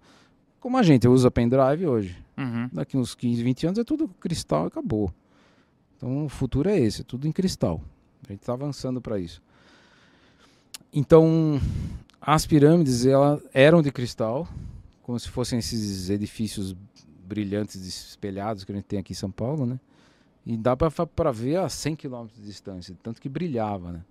Como 0.60 0.78
a 0.78 0.84
gente 0.84 1.08
usa 1.08 1.30
pendrive 1.30 1.86
hoje. 1.86 2.18
Uhum. 2.38 2.70
Daqui 2.74 2.98
uns 2.98 3.16
15, 3.16 3.44
20 3.44 3.68
anos 3.68 3.80
é 3.80 3.84
tudo 3.84 4.08
cristal 4.20 4.66
e 4.66 4.68
acabou. 4.68 5.14
Então 5.96 6.26
o 6.26 6.30
futuro 6.30 6.70
é 6.70 6.80
esse, 6.80 7.02
é 7.02 7.04
tudo 7.04 7.28
em 7.28 7.32
cristal. 7.32 7.82
A 8.28 8.32
gente 8.32 8.42
está 8.42 8.54
avançando 8.54 9.02
para 9.02 9.20
isso. 9.20 9.42
Então, 10.92 11.62
as 12.20 12.46
pirâmides 12.46 13.06
elas 13.06 13.42
eram 13.54 13.82
de 13.82 13.92
cristal, 13.92 14.48
como 15.04 15.20
se 15.20 15.30
fossem 15.30 15.60
esses 15.60 16.10
edifícios 16.10 16.76
brilhantes 17.24 17.76
espelhados 17.76 18.64
que 18.64 18.72
a 18.72 18.76
gente 18.76 18.86
tem 18.86 19.00
aqui 19.00 19.14
em 19.14 19.16
São 19.16 19.30
Paulo, 19.30 19.66
né? 19.66 19.80
E 20.50 20.58
dá 20.58 20.76
para 20.76 21.32
ver 21.32 21.58
a 21.58 21.70
100 21.70 21.96
km 21.96 22.26
de 22.34 22.42
distância, 22.42 22.98
tanto 23.04 23.22
que 23.22 23.30
brilhava, 23.30 23.92
né? 23.92 24.04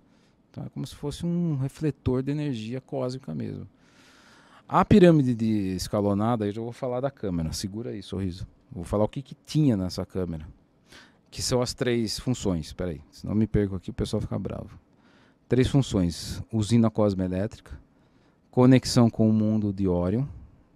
Então 0.49 0.63
é 0.63 0.69
como 0.69 0.87
se 0.87 0.95
fosse 0.95 1.25
um 1.25 1.57
refletor 1.57 2.23
de 2.23 2.31
energia 2.31 2.79
cósmica 2.79 3.35
mesmo. 3.35 3.67
A 4.65 4.85
pirâmide 4.85 5.35
de 5.35 5.75
escalonada, 5.75 6.47
eu 6.47 6.53
já 6.53 6.61
vou 6.61 6.71
falar 6.71 7.01
da 7.01 7.11
câmera. 7.11 7.51
Segura 7.51 7.89
aí, 7.89 8.01
sorriso. 8.01 8.47
Vou 8.71 8.85
falar 8.85 9.03
o 9.03 9.09
que, 9.09 9.21
que 9.21 9.35
tinha 9.45 9.75
nessa 9.75 10.05
câmera. 10.05 10.47
Que 11.29 11.41
são 11.41 11.61
as 11.61 11.73
três 11.73 12.17
funções. 12.17 12.71
Peraí, 12.71 13.01
senão 13.11 13.33
eu 13.33 13.37
me 13.37 13.45
perco 13.45 13.75
aqui 13.75 13.89
o 13.89 13.93
pessoal 13.93 14.21
fica 14.21 14.39
bravo. 14.39 14.79
Três 15.49 15.67
funções: 15.67 16.41
usina 16.53 16.89
cosmoelétrica, 16.89 17.77
conexão 18.49 19.09
com 19.09 19.29
o 19.29 19.33
mundo 19.33 19.73
de 19.73 19.89
Orion 19.89 20.23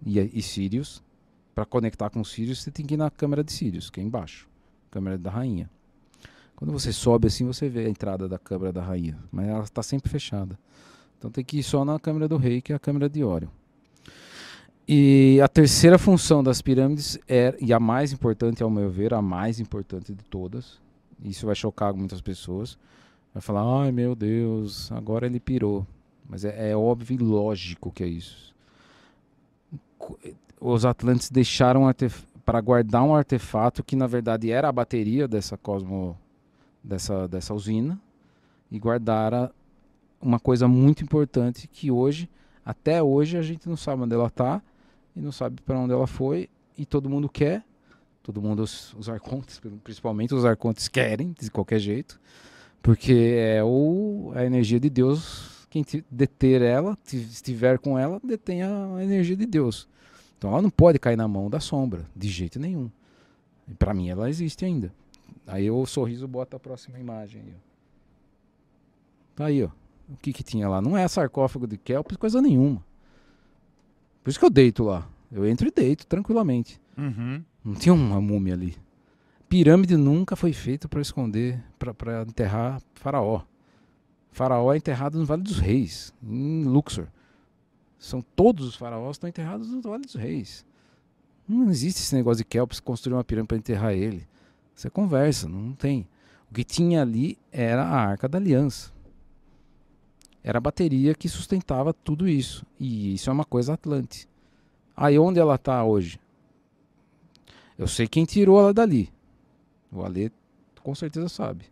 e, 0.04 0.20
e 0.20 0.42
Sirius. 0.42 1.02
Para 1.54 1.64
conectar 1.64 2.10
com 2.10 2.22
Sirius, 2.22 2.62
você 2.62 2.70
tem 2.70 2.84
que 2.84 2.92
ir 2.92 2.98
na 2.98 3.10
câmera 3.10 3.42
de 3.42 3.50
Sirius, 3.50 3.88
que 3.88 3.98
é 3.98 4.02
embaixo 4.02 4.46
câmera 4.94 5.18
da 5.18 5.28
rainha. 5.28 5.68
Quando 6.54 6.72
você 6.72 6.92
sobe 6.92 7.26
assim, 7.26 7.44
você 7.44 7.68
vê 7.68 7.86
a 7.86 7.88
entrada 7.88 8.28
da 8.28 8.38
câmera 8.38 8.72
da 8.72 8.80
rainha, 8.80 9.18
mas 9.32 9.48
ela 9.48 9.64
está 9.64 9.82
sempre 9.82 10.08
fechada. 10.08 10.56
Então 11.18 11.32
tem 11.32 11.44
que 11.44 11.58
ir 11.58 11.64
só 11.64 11.84
na 11.84 11.98
câmera 11.98 12.28
do 12.28 12.36
rei, 12.36 12.62
que 12.62 12.72
é 12.72 12.76
a 12.76 12.78
câmera 12.78 13.08
de 13.08 13.24
Orion. 13.24 13.48
E 14.86 15.40
a 15.42 15.48
terceira 15.48 15.98
função 15.98 16.44
das 16.44 16.62
pirâmides 16.62 17.18
é, 17.26 17.56
e 17.60 17.72
a 17.72 17.80
mais 17.80 18.12
importante, 18.12 18.62
ao 18.62 18.70
meu 18.70 18.88
ver, 18.88 19.12
a 19.14 19.20
mais 19.20 19.58
importante 19.58 20.14
de 20.14 20.22
todas, 20.24 20.78
isso 21.24 21.44
vai 21.44 21.56
chocar 21.56 21.92
muitas 21.92 22.20
pessoas, 22.20 22.78
vai 23.32 23.40
falar, 23.40 23.82
ai 23.82 23.90
meu 23.90 24.14
Deus, 24.14 24.92
agora 24.92 25.26
ele 25.26 25.40
pirou. 25.40 25.84
Mas 26.28 26.44
é, 26.44 26.70
é 26.70 26.76
óbvio 26.76 27.16
e 27.16 27.18
lógico 27.18 27.90
que 27.90 28.04
é 28.04 28.06
isso. 28.06 28.54
Os 30.60 30.84
Atlantes 30.84 31.30
deixaram 31.30 31.88
para 32.44 32.60
guardar 32.60 33.02
um 33.02 33.14
artefato 33.14 33.82
que 33.82 33.96
na 33.96 34.06
verdade 34.06 34.50
era 34.50 34.68
a 34.68 34.72
bateria 34.72 35.26
dessa 35.26 35.56
cosmo 35.56 36.16
dessa, 36.82 37.26
dessa 37.26 37.54
usina 37.54 38.00
e 38.70 38.78
guardaram 38.78 39.50
uma 40.20 40.38
coisa 40.38 40.68
muito 40.68 41.02
importante 41.02 41.66
que 41.66 41.90
hoje 41.90 42.28
até 42.64 43.02
hoje 43.02 43.36
a 43.36 43.42
gente 43.42 43.68
não 43.68 43.76
sabe 43.76 44.02
onde 44.02 44.14
ela 44.14 44.26
está 44.26 44.62
e 45.16 45.20
não 45.20 45.32
sabe 45.32 45.60
para 45.62 45.78
onde 45.78 45.92
ela 45.92 46.06
foi 46.06 46.48
e 46.76 46.84
todo 46.84 47.08
mundo 47.08 47.28
quer 47.28 47.64
todo 48.22 48.40
mundo 48.40 48.62
os, 48.62 48.94
os 48.94 49.08
arcontes 49.08 49.60
principalmente 49.82 50.34
os 50.34 50.44
arcontes 50.44 50.88
querem 50.88 51.34
de 51.38 51.50
qualquer 51.50 51.78
jeito 51.78 52.20
porque 52.82 53.36
é 53.38 53.64
o 53.64 54.32
a 54.34 54.44
energia 54.44 54.78
de 54.80 54.90
Deus 54.90 55.66
quem 55.70 55.82
te- 55.82 56.04
deter 56.10 56.62
ela 56.62 56.96
estiver 57.12 57.78
com 57.78 57.98
ela 57.98 58.20
detém 58.22 58.62
a 58.62 59.02
energia 59.02 59.36
de 59.36 59.46
Deus 59.46 59.88
Então 60.44 60.52
ela 60.52 60.60
não 60.60 60.68
pode 60.68 60.98
cair 60.98 61.16
na 61.16 61.26
mão 61.26 61.48
da 61.48 61.58
sombra, 61.58 62.04
de 62.14 62.28
jeito 62.28 62.60
nenhum. 62.60 62.90
Para 63.78 63.94
mim 63.94 64.10
ela 64.10 64.28
existe 64.28 64.62
ainda. 64.62 64.92
Aí 65.46 65.70
o 65.70 65.86
sorriso 65.86 66.28
bota 66.28 66.58
a 66.58 66.60
próxima 66.60 66.98
imagem 66.98 67.40
aí. 67.40 67.54
Tá 69.34 69.46
aí, 69.46 69.64
ó. 69.64 69.70
O 70.06 70.18
que 70.18 70.34
que 70.34 70.42
tinha 70.42 70.68
lá? 70.68 70.82
Não 70.82 70.98
é 70.98 71.08
sarcófago 71.08 71.66
de 71.66 71.78
Kelps, 71.78 72.18
coisa 72.18 72.42
nenhuma. 72.42 72.84
Por 74.22 74.28
isso 74.28 74.38
que 74.38 74.44
eu 74.44 74.50
deito 74.50 74.84
lá. 74.84 75.08
Eu 75.32 75.46
entro 75.46 75.66
e 75.66 75.70
deito 75.70 76.06
tranquilamente. 76.06 76.78
Uhum. 76.98 77.42
Não 77.64 77.74
tinha 77.74 77.94
uma 77.94 78.20
múmia 78.20 78.52
ali. 78.52 78.76
Pirâmide 79.48 79.96
nunca 79.96 80.36
foi 80.36 80.52
feita 80.52 80.86
para 80.86 81.00
esconder, 81.00 81.58
para 81.78 82.20
enterrar 82.20 82.82
faraó. 82.92 83.40
Faraó 84.30 84.74
é 84.74 84.76
enterrado 84.76 85.18
no 85.18 85.24
Vale 85.24 85.42
dos 85.42 85.58
Reis, 85.58 86.12
em 86.22 86.64
Luxor. 86.64 87.06
São 88.04 88.20
todos 88.20 88.66
os 88.66 88.76
faraós 88.76 89.16
estão 89.16 89.30
enterrados 89.30 89.70
no 89.70 89.80
Vale 89.80 90.04
dos 90.04 90.14
Reis. 90.14 90.62
Não 91.48 91.70
existe 91.70 92.02
esse 92.02 92.14
negócio 92.14 92.36
de 92.36 92.44
Kelps 92.44 92.78
construir 92.78 93.14
uma 93.14 93.24
pirâmide 93.24 93.48
para 93.48 93.56
enterrar 93.56 93.94
ele. 93.94 94.28
Você 94.74 94.90
conversa, 94.90 95.48
não 95.48 95.72
tem. 95.72 96.06
O 96.50 96.54
que 96.54 96.64
tinha 96.64 97.00
ali 97.00 97.38
era 97.50 97.82
a 97.82 97.96
Arca 97.96 98.28
da 98.28 98.36
Aliança. 98.36 98.92
Era 100.42 100.58
a 100.58 100.60
bateria 100.60 101.14
que 101.14 101.30
sustentava 101.30 101.94
tudo 101.94 102.28
isso. 102.28 102.66
E 102.78 103.14
isso 103.14 103.30
é 103.30 103.32
uma 103.32 103.44
coisa 103.46 103.72
Atlante. 103.72 104.28
Aí 104.94 105.18
onde 105.18 105.40
ela 105.40 105.54
está 105.54 105.82
hoje? 105.82 106.20
Eu 107.78 107.88
sei 107.88 108.06
quem 108.06 108.26
tirou 108.26 108.60
ela 108.60 108.74
dali. 108.74 109.10
O 109.90 110.02
Alê 110.02 110.30
com 110.82 110.94
certeza 110.94 111.30
sabe. 111.30 111.64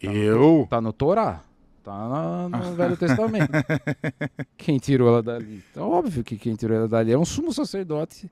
Tá 0.00 0.12
eu? 0.12 0.40
No, 0.40 0.66
tá 0.66 0.80
no 0.80 0.92
Torá. 0.92 1.44
Tá 1.84 2.48
no 2.48 2.74
Velho 2.74 2.96
Testamento. 2.96 3.52
quem 4.56 4.78
tirou 4.78 5.06
ela 5.08 5.22
dali? 5.22 5.62
Então, 5.70 5.90
óbvio 5.90 6.24
que 6.24 6.38
quem 6.38 6.54
tirou 6.54 6.78
ela 6.78 6.88
dali 6.88 7.12
é 7.12 7.18
um 7.18 7.26
sumo 7.26 7.52
sacerdote 7.52 8.30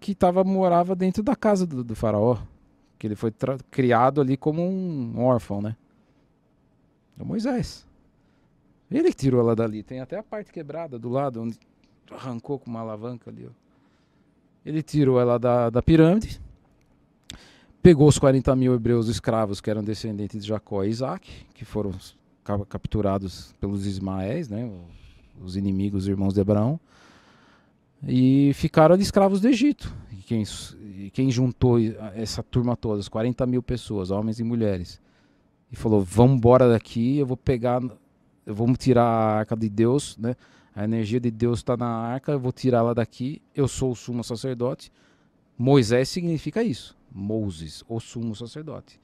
que 0.00 0.14
tava, 0.14 0.42
morava 0.42 0.96
dentro 0.96 1.22
da 1.22 1.36
casa 1.36 1.66
do, 1.66 1.84
do 1.84 1.94
faraó. 1.94 2.38
Que 2.98 3.06
ele 3.06 3.16
foi 3.16 3.30
criado 3.70 4.22
ali 4.22 4.34
como 4.34 4.62
um 4.62 5.22
órfão, 5.22 5.60
né? 5.60 5.76
É 7.20 7.22
Moisés. 7.22 7.86
Ele 8.90 9.10
que 9.10 9.16
tirou 9.16 9.40
ela 9.40 9.54
dali. 9.54 9.82
Tem 9.82 10.00
até 10.00 10.18
a 10.18 10.22
parte 10.22 10.50
quebrada 10.50 10.98
do 10.98 11.10
lado, 11.10 11.42
onde 11.42 11.58
arrancou 12.10 12.58
com 12.58 12.70
uma 12.70 12.80
alavanca 12.80 13.28
ali. 13.28 13.46
Ó. 13.46 13.50
Ele 14.64 14.82
tirou 14.82 15.20
ela 15.20 15.38
da, 15.38 15.68
da 15.68 15.82
pirâmide, 15.82 16.40
pegou 17.82 18.08
os 18.08 18.18
40 18.18 18.56
mil 18.56 18.74
hebreus 18.74 19.08
escravos 19.08 19.60
que 19.60 19.68
eram 19.68 19.84
descendentes 19.84 20.42
de 20.42 20.48
Jacó 20.48 20.82
e 20.82 20.88
Isaac, 20.88 21.28
que 21.52 21.64
foram 21.64 21.92
capturados 22.68 23.54
pelos 23.60 23.86
Ismaéis, 23.86 24.48
né? 24.48 24.70
os 25.40 25.56
inimigos, 25.56 26.04
os 26.04 26.08
irmãos 26.08 26.34
de 26.34 26.40
Abraão, 26.40 26.78
e 28.06 28.52
ficaram 28.54 28.96
escravos 28.96 29.40
do 29.40 29.48
Egito. 29.48 29.94
E 30.10 30.22
quem, 30.22 30.44
e 30.96 31.10
quem 31.10 31.30
juntou 31.30 31.78
essa 32.14 32.42
turma 32.42 32.76
toda, 32.76 33.00
os 33.00 33.08
40 33.08 33.46
mil 33.46 33.62
pessoas, 33.62 34.10
homens 34.10 34.40
e 34.40 34.44
mulheres, 34.44 35.00
e 35.70 35.76
falou: 35.76 36.02
Vamos 36.02 36.36
embora 36.36 36.68
daqui, 36.68 37.18
eu 37.18 37.26
vou 37.26 37.36
pegar, 37.36 37.82
eu 38.44 38.54
vou 38.54 38.74
tirar 38.76 39.04
a 39.04 39.38
arca 39.38 39.56
de 39.56 39.68
Deus, 39.68 40.16
né? 40.18 40.36
A 40.74 40.84
energia 40.84 41.20
de 41.20 41.30
Deus 41.30 41.58
está 41.58 41.76
na 41.76 41.86
arca, 41.86 42.32
eu 42.32 42.40
vou 42.40 42.50
tirá-la 42.50 42.94
daqui. 42.94 43.42
Eu 43.54 43.68
sou 43.68 43.92
o 43.92 43.96
sumo 43.96 44.24
sacerdote. 44.24 44.90
Moisés 45.58 46.08
significa 46.08 46.62
isso. 46.62 46.96
Moses, 47.14 47.84
o 47.86 48.00
sumo 48.00 48.34
sacerdote. 48.34 48.98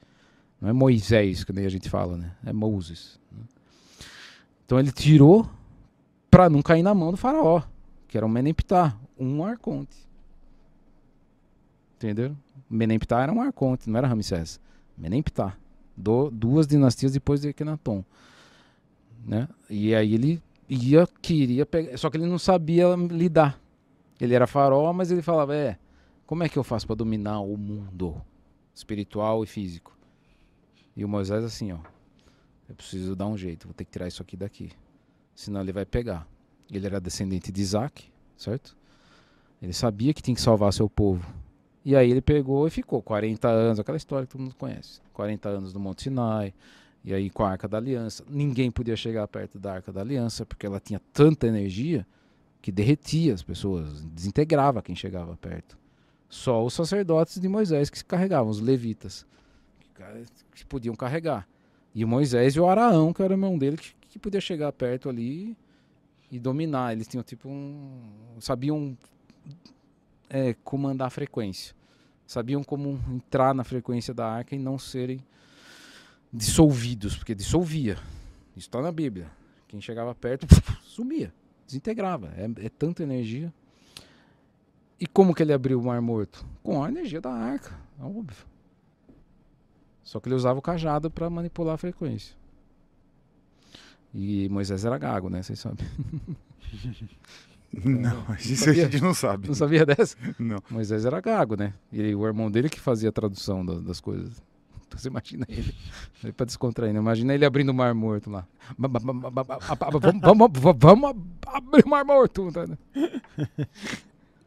Não 0.61 0.69
é 0.69 0.73
Moisés, 0.73 1.43
que 1.43 1.53
nem 1.53 1.65
a 1.65 1.69
gente 1.69 1.89
fala, 1.89 2.17
né? 2.17 2.31
É 2.45 2.51
Moses. 2.51 3.19
Né? 3.31 3.43
Então 4.65 4.79
ele 4.79 4.91
tirou 4.91 5.49
para 6.29 6.49
não 6.49 6.61
cair 6.61 6.83
na 6.83 6.93
mão 6.93 7.11
do 7.11 7.17
faraó 7.17 7.63
que 8.09 8.17
era 8.17 8.25
o 8.25 8.29
Menemptah, 8.29 8.97
um 9.17 9.45
arconte. 9.45 9.95
Entenderam? 11.95 12.35
Menemptah 12.67 13.21
era 13.21 13.31
um 13.31 13.39
arconte, 13.39 13.87
não 13.87 13.99
era 13.99 14.07
Ramsés. 14.07 14.59
Menemptah. 14.97 15.55
Do, 15.95 16.31
duas 16.31 16.65
dinastias 16.65 17.11
depois 17.11 17.41
de 17.41 17.49
Akhenaton. 17.49 18.03
Né? 19.25 19.47
E 19.69 19.93
aí 19.93 20.15
ele 20.15 20.41
ia, 20.67 21.07
queria 21.21 21.65
pegar, 21.65 21.95
só 21.97 22.09
que 22.09 22.17
ele 22.17 22.25
não 22.25 22.39
sabia 22.39 22.87
lidar. 22.95 23.59
Ele 24.19 24.33
era 24.33 24.47
farol, 24.47 24.91
mas 24.91 25.11
ele 25.11 25.21
falava, 25.21 25.55
é, 25.55 25.77
como 26.25 26.43
é 26.43 26.49
que 26.49 26.57
eu 26.57 26.63
faço 26.63 26.87
para 26.87 26.95
dominar 26.95 27.41
o 27.41 27.55
mundo 27.55 28.19
espiritual 28.73 29.43
e 29.43 29.47
físico? 29.47 29.95
E 30.99 31.05
o 31.05 31.07
Moisés 31.07 31.45
assim, 31.45 31.71
ó, 31.71 31.77
eu 32.67 32.75
preciso 32.75 33.15
dar 33.15 33.25
um 33.25 33.37
jeito, 33.37 33.65
vou 33.65 33.73
ter 33.73 33.85
que 33.85 33.91
tirar 33.91 34.09
isso 34.09 34.21
aqui 34.21 34.35
daqui, 34.35 34.69
senão 35.33 35.61
ele 35.61 35.71
vai 35.71 35.85
pegar. 35.85 36.27
Ele 36.69 36.85
era 36.85 36.99
descendente 36.99 37.53
de 37.53 37.61
Isaac, 37.61 38.11
certo? 38.35 38.75
Ele 39.61 39.71
sabia 39.71 40.13
que 40.13 40.21
tinha 40.21 40.35
que 40.35 40.41
salvar 40.41 40.73
seu 40.73 40.89
povo. 40.89 41.25
E 41.85 41.95
aí 41.95 42.11
ele 42.11 42.19
pegou 42.19 42.67
e 42.67 42.69
ficou 42.69 43.01
40 43.01 43.47
anos, 43.47 43.79
aquela 43.79 43.95
história 43.95 44.27
que 44.27 44.33
todo 44.33 44.41
mundo 44.41 44.55
conhece. 44.55 44.99
40 45.13 45.47
anos 45.47 45.73
no 45.73 45.79
Monte 45.79 46.03
Sinai, 46.03 46.53
e 47.01 47.13
aí 47.13 47.29
com 47.29 47.45
a 47.45 47.51
Arca 47.51 47.65
da 47.65 47.77
Aliança. 47.77 48.25
Ninguém 48.29 48.69
podia 48.69 48.97
chegar 48.97 49.25
perto 49.29 49.57
da 49.57 49.75
Arca 49.75 49.93
da 49.93 50.01
Aliança, 50.01 50.45
porque 50.45 50.65
ela 50.65 50.81
tinha 50.81 50.99
tanta 51.13 51.47
energia 51.47 52.05
que 52.61 52.73
derretia 52.73 53.33
as 53.33 53.41
pessoas, 53.41 54.03
desintegrava 54.03 54.81
quem 54.81 54.97
chegava 54.97 55.37
perto. 55.37 55.77
Só 56.27 56.61
os 56.61 56.73
sacerdotes 56.73 57.39
de 57.39 57.47
Moisés 57.47 57.89
que 57.89 57.97
se 57.97 58.03
carregavam, 58.03 58.51
os 58.51 58.59
levitas, 58.59 59.25
que 60.53 60.65
podiam 60.65 60.95
carregar. 60.95 61.47
E 61.93 62.03
o 62.03 62.07
Moisés 62.07 62.55
e 62.55 62.59
o 62.59 62.67
Araão, 62.67 63.13
que 63.13 63.21
era 63.21 63.33
o 63.33 63.35
irmão 63.35 63.57
dele, 63.57 63.77
que, 63.77 63.93
que 64.09 64.19
podia 64.19 64.41
chegar 64.41 64.71
perto 64.71 65.09
ali 65.09 65.57
e 66.31 66.39
dominar. 66.39 66.93
Eles 66.93 67.07
tinham 67.07 67.23
tipo 67.23 67.49
um. 67.49 68.01
sabiam 68.39 68.97
é, 70.29 70.53
comandar 70.63 71.07
a 71.07 71.11
frequência. 71.11 71.75
Sabiam 72.25 72.63
como 72.63 72.99
entrar 73.09 73.55
na 73.55 73.63
frequência 73.63 74.13
da 74.13 74.27
arca 74.27 74.55
e 74.55 74.59
não 74.59 74.77
serem 74.77 75.19
dissolvidos, 76.31 77.17
porque 77.17 77.33
dissolvia. 77.33 77.97
Isso 78.55 78.67
está 78.67 78.81
na 78.81 78.91
Bíblia. 78.91 79.31
Quem 79.67 79.81
chegava 79.81 80.13
perto 80.13 80.47
sumia, 80.83 81.33
desintegrava. 81.65 82.31
É, 82.37 82.65
é 82.65 82.69
tanta 82.69 83.01
energia. 83.01 83.51
E 84.99 85.07
como 85.07 85.33
que 85.33 85.41
ele 85.41 85.53
abriu 85.53 85.79
o 85.79 85.83
Mar 85.83 86.01
Morto? 86.01 86.45
Com 86.61 86.83
a 86.83 86.89
energia 86.89 87.21
da 87.21 87.31
arca, 87.31 87.73
é 87.99 88.03
óbvio. 88.03 88.48
Só 90.09 90.19
que 90.19 90.27
ele 90.27 90.33
usava 90.33 90.57
o 90.57 90.61
cajado 90.61 91.11
para 91.11 91.29
manipular 91.29 91.75
a 91.75 91.77
frequência. 91.77 92.35
E 94.11 94.49
Moisés 94.49 94.83
era 94.83 94.97
gago, 94.97 95.29
né? 95.29 95.43
Vocês 95.43 95.59
sabem. 95.59 95.85
Não, 97.71 98.25
isso 98.39 98.65
sabia, 98.65 98.87
a 98.87 98.89
gente 98.89 99.03
não 99.03 99.13
sabe. 99.13 99.47
Não 99.47 99.53
sabia 99.53 99.85
dessa? 99.85 100.17
Não. 100.39 100.57
Moisés 100.71 101.05
era 101.05 101.21
gago, 101.21 101.55
né? 101.55 101.75
E 101.93 102.15
o 102.15 102.25
irmão 102.25 102.49
dele 102.49 102.67
que 102.67 102.79
fazia 102.79 103.09
a 103.09 103.11
tradução 103.11 103.63
das, 103.63 103.83
das 103.83 104.01
coisas. 104.01 104.41
Então 104.87 104.97
você 104.97 105.09
imagina 105.09 105.45
ele, 105.47 105.75
ele 106.23 106.33
para 106.33 106.47
descontrair, 106.47 106.91
né? 106.91 106.99
Imagina 106.99 107.35
ele 107.35 107.45
abrindo 107.45 107.69
o 107.69 107.73
mar 107.75 107.93
morto 107.93 108.31
lá. 108.31 108.47
vamos, 108.75 109.03
vamos, 110.19 110.75
vamos 110.75 111.15
abrir 111.45 111.85
o 111.85 111.89
mar 111.89 112.03
morto. 112.03 112.51
Tá, 112.51 112.65
né? 112.65 112.77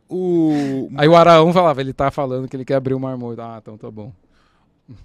O... 0.08 0.90
Aí 0.96 1.06
o 1.06 1.14
Araão 1.14 1.52
falava, 1.52 1.80
ele 1.80 1.92
tá 1.92 2.10
falando 2.10 2.48
que 2.48 2.56
ele 2.56 2.64
quer 2.64 2.74
abrir 2.74 2.94
o 2.94 2.98
mar 2.98 3.16
morto. 3.16 3.40
Ah, 3.40 3.60
então 3.62 3.78
tá 3.78 3.88
bom. 3.88 4.12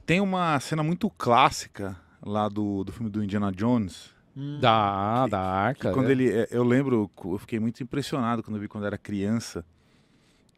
Tem 0.05 0.21
uma 0.21 0.59
cena 0.59 0.83
muito 0.83 1.09
clássica 1.09 1.97
lá 2.21 2.49
do, 2.49 2.83
do 2.83 2.91
filme 2.91 3.09
do 3.09 3.23
Indiana 3.23 3.51
Jones, 3.51 4.15
Hum. 4.37 4.59
Da, 4.59 5.25
da 5.25 5.39
arca. 5.41 5.91
quando 5.91 6.09
é. 6.09 6.11
ele, 6.11 6.47
eu 6.51 6.63
lembro, 6.63 7.09
eu 7.25 7.37
fiquei 7.39 7.59
muito 7.59 7.81
impressionado 7.81 8.43
quando 8.43 8.57
eu 8.57 8.61
vi 8.61 8.67
quando 8.67 8.85
era 8.85 8.95
criança, 8.95 9.65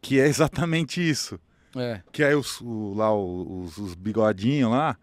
que 0.02 0.20
é 0.20 0.26
exatamente 0.28 1.00
isso. 1.00 1.40
É. 1.74 2.02
Que 2.12 2.22
aí 2.22 2.34
os, 2.34 2.60
o, 2.60 2.92
lá 2.94 3.14
os, 3.14 3.78
os 3.78 3.94
bigodinhos 3.94 4.70
lá 4.70 4.98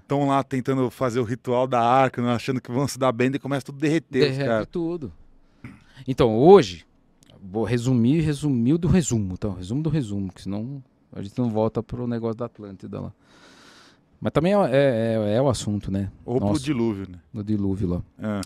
estão 0.00 0.22
é. 0.22 0.26
lá 0.26 0.42
tentando 0.42 0.90
fazer 0.90 1.20
o 1.20 1.24
ritual 1.24 1.66
da 1.66 1.82
arca, 1.82 2.22
né, 2.22 2.32
achando 2.34 2.62
que 2.62 2.72
vão 2.72 2.88
se 2.88 2.98
dar 2.98 3.12
bem 3.12 3.30
e 3.34 3.38
começa 3.38 3.66
tudo 3.66 3.76
a 3.76 3.80
derreter. 3.80 4.30
Derrete 4.32 4.68
tudo. 4.70 5.12
Então, 6.08 6.34
hoje, 6.34 6.86
vou 7.42 7.64
resumir, 7.64 8.20
resumir 8.20 8.78
do 8.78 8.88
resumo, 8.88 9.36
tá? 9.36 9.50
Resumo 9.52 9.82
do 9.82 9.90
resumo, 9.90 10.32
que 10.32 10.42
senão 10.42 10.82
a 11.12 11.20
gente 11.20 11.38
não 11.38 11.50
volta 11.50 11.82
pro 11.82 12.06
negócio 12.06 12.36
da 12.36 12.46
Atlântida 12.46 13.00
lá. 13.00 13.12
Mas 14.24 14.32
também 14.32 14.54
é, 14.54 14.56
é, 14.56 15.32
é, 15.32 15.34
é 15.34 15.42
o 15.42 15.50
assunto, 15.50 15.90
né? 15.90 16.10
Ou 16.24 16.40
Nossa, 16.40 16.54
pro 16.54 16.62
dilúvio, 16.62 17.06
né? 17.10 17.20
No 17.30 17.44
dilúvio 17.44 17.88
lá. 17.88 18.02
É. 18.18 18.40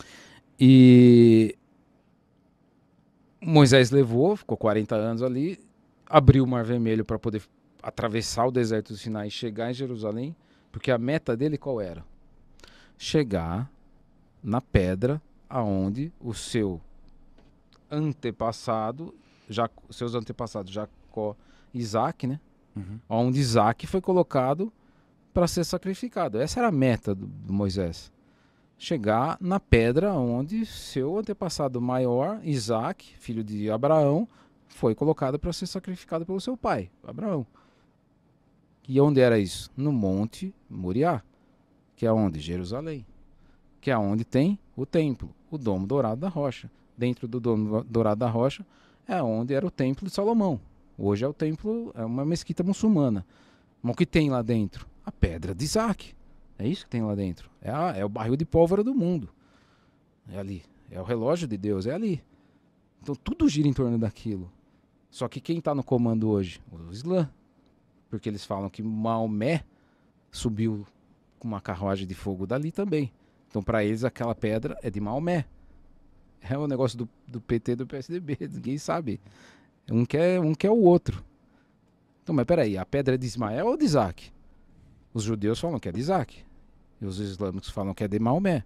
E 0.58 1.56
Moisés 3.40 3.92
levou, 3.92 4.34
ficou 4.34 4.56
40 4.56 4.96
anos 4.96 5.22
ali, 5.22 5.56
abriu 6.04 6.42
o 6.42 6.48
Mar 6.48 6.64
Vermelho 6.64 7.04
para 7.04 7.16
poder 7.16 7.42
atravessar 7.80 8.46
o 8.46 8.50
deserto 8.50 8.92
do 8.92 8.98
Sinai 8.98 9.28
e 9.28 9.30
chegar 9.30 9.70
em 9.70 9.72
Jerusalém, 9.74 10.34
porque 10.72 10.90
a 10.90 10.98
meta 10.98 11.36
dele 11.36 11.56
qual 11.56 11.80
era? 11.80 12.04
Chegar 12.96 13.70
na 14.42 14.60
pedra 14.60 15.22
aonde 15.48 16.12
o 16.18 16.34
seu 16.34 16.80
antepassado, 17.88 19.14
já, 19.48 19.70
seus 19.90 20.16
antepassados 20.16 20.72
Jacó 20.72 21.36
e 21.72 21.78
Isaac, 21.78 22.26
né? 22.26 22.40
Uhum. 22.74 22.98
Onde 23.08 23.38
Isaac 23.38 23.86
foi 23.86 24.00
colocado 24.00 24.72
para 25.38 25.46
ser 25.46 25.62
sacrificado. 25.62 26.40
Essa 26.40 26.58
era 26.58 26.66
a 26.66 26.72
meta 26.72 27.14
do, 27.14 27.24
do 27.24 27.52
Moisés. 27.52 28.10
chegar 28.76 29.38
na 29.40 29.60
pedra 29.60 30.12
onde 30.12 30.66
seu 30.66 31.16
antepassado 31.16 31.80
maior, 31.80 32.40
Isaac, 32.42 33.16
filho 33.20 33.44
de 33.44 33.70
Abraão, 33.70 34.26
foi 34.66 34.96
colocado 34.96 35.38
para 35.38 35.52
ser 35.52 35.68
sacrificado 35.68 36.26
pelo 36.26 36.40
seu 36.40 36.56
pai, 36.56 36.90
Abraão. 37.06 37.46
E 38.88 39.00
onde 39.00 39.20
era 39.20 39.38
isso? 39.38 39.70
No 39.76 39.92
Monte 39.92 40.52
Moriá, 40.68 41.22
que 41.94 42.04
é 42.04 42.10
onde? 42.10 42.40
Jerusalém. 42.40 43.06
Que 43.80 43.92
é 43.92 43.96
onde 43.96 44.24
tem 44.24 44.58
o 44.74 44.84
templo, 44.84 45.32
o 45.52 45.56
Domo 45.56 45.86
Dourado 45.86 46.20
da 46.20 46.28
Rocha. 46.28 46.68
Dentro 46.96 47.28
do 47.28 47.38
Domo 47.38 47.84
Dourado 47.84 48.18
da 48.18 48.28
Rocha 48.28 48.66
é 49.06 49.22
onde 49.22 49.54
era 49.54 49.64
o 49.64 49.70
Templo 49.70 50.04
de 50.04 50.12
Salomão. 50.12 50.60
Hoje 50.98 51.24
é 51.24 51.28
o 51.28 51.32
templo, 51.32 51.92
é 51.94 52.04
uma 52.04 52.24
mesquita 52.24 52.64
muçulmana. 52.64 53.24
O 53.84 53.94
que 53.94 54.04
tem 54.04 54.30
lá 54.30 54.42
dentro? 54.42 54.84
A 55.08 55.12
pedra 55.12 55.54
de 55.54 55.64
Isaac. 55.64 56.14
É 56.58 56.68
isso 56.68 56.84
que 56.84 56.90
tem 56.90 57.02
lá 57.02 57.14
dentro. 57.14 57.50
É, 57.62 57.70
a, 57.70 57.96
é 57.96 58.04
o 58.04 58.10
barril 58.10 58.36
de 58.36 58.44
pólvora 58.44 58.84
do 58.84 58.94
mundo. 58.94 59.30
É 60.30 60.38
ali. 60.38 60.62
É 60.90 61.00
o 61.00 61.04
relógio 61.04 61.48
de 61.48 61.56
Deus, 61.56 61.86
é 61.86 61.94
ali. 61.94 62.22
Então 63.00 63.14
tudo 63.14 63.48
gira 63.48 63.66
em 63.66 63.72
torno 63.72 63.96
daquilo. 63.96 64.52
Só 65.10 65.26
que 65.26 65.40
quem 65.40 65.60
está 65.60 65.74
no 65.74 65.82
comando 65.82 66.28
hoje? 66.28 66.60
O 66.70 66.92
Islã. 66.92 67.30
Porque 68.10 68.28
eles 68.28 68.44
falam 68.44 68.68
que 68.68 68.82
Maomé 68.82 69.64
subiu 70.30 70.86
com 71.38 71.48
uma 71.48 71.60
carruagem 71.62 72.06
de 72.06 72.14
fogo 72.14 72.46
dali 72.46 72.70
também. 72.70 73.10
Então 73.48 73.62
para 73.62 73.82
eles 73.82 74.04
aquela 74.04 74.34
pedra 74.34 74.78
é 74.82 74.90
de 74.90 75.00
Maomé. 75.00 75.46
É 76.42 76.58
o 76.58 76.66
negócio 76.66 76.98
do, 76.98 77.08
do 77.26 77.40
PT 77.40 77.76
do 77.76 77.86
PSDB, 77.86 78.36
ninguém 78.52 78.76
sabe. 78.76 79.18
Um 79.90 80.04
quer, 80.04 80.38
um 80.38 80.54
quer 80.54 80.70
o 80.70 80.82
outro. 80.82 81.24
Então, 82.22 82.34
mas 82.34 82.44
peraí, 82.44 82.76
a 82.76 82.84
pedra 82.84 83.14
é 83.14 83.18
de 83.18 83.26
Ismael 83.26 83.68
ou 83.68 83.76
de 83.78 83.86
Isaac? 83.86 84.36
Os 85.18 85.24
judeus 85.24 85.58
falam 85.58 85.80
que 85.80 85.88
é 85.88 85.90
de 85.90 85.98
Isaac. 85.98 86.44
E 87.00 87.04
os 87.04 87.18
islâmicos 87.18 87.70
falam 87.70 87.92
que 87.92 88.04
é 88.04 88.08
de 88.08 88.20
Maomé. 88.20 88.64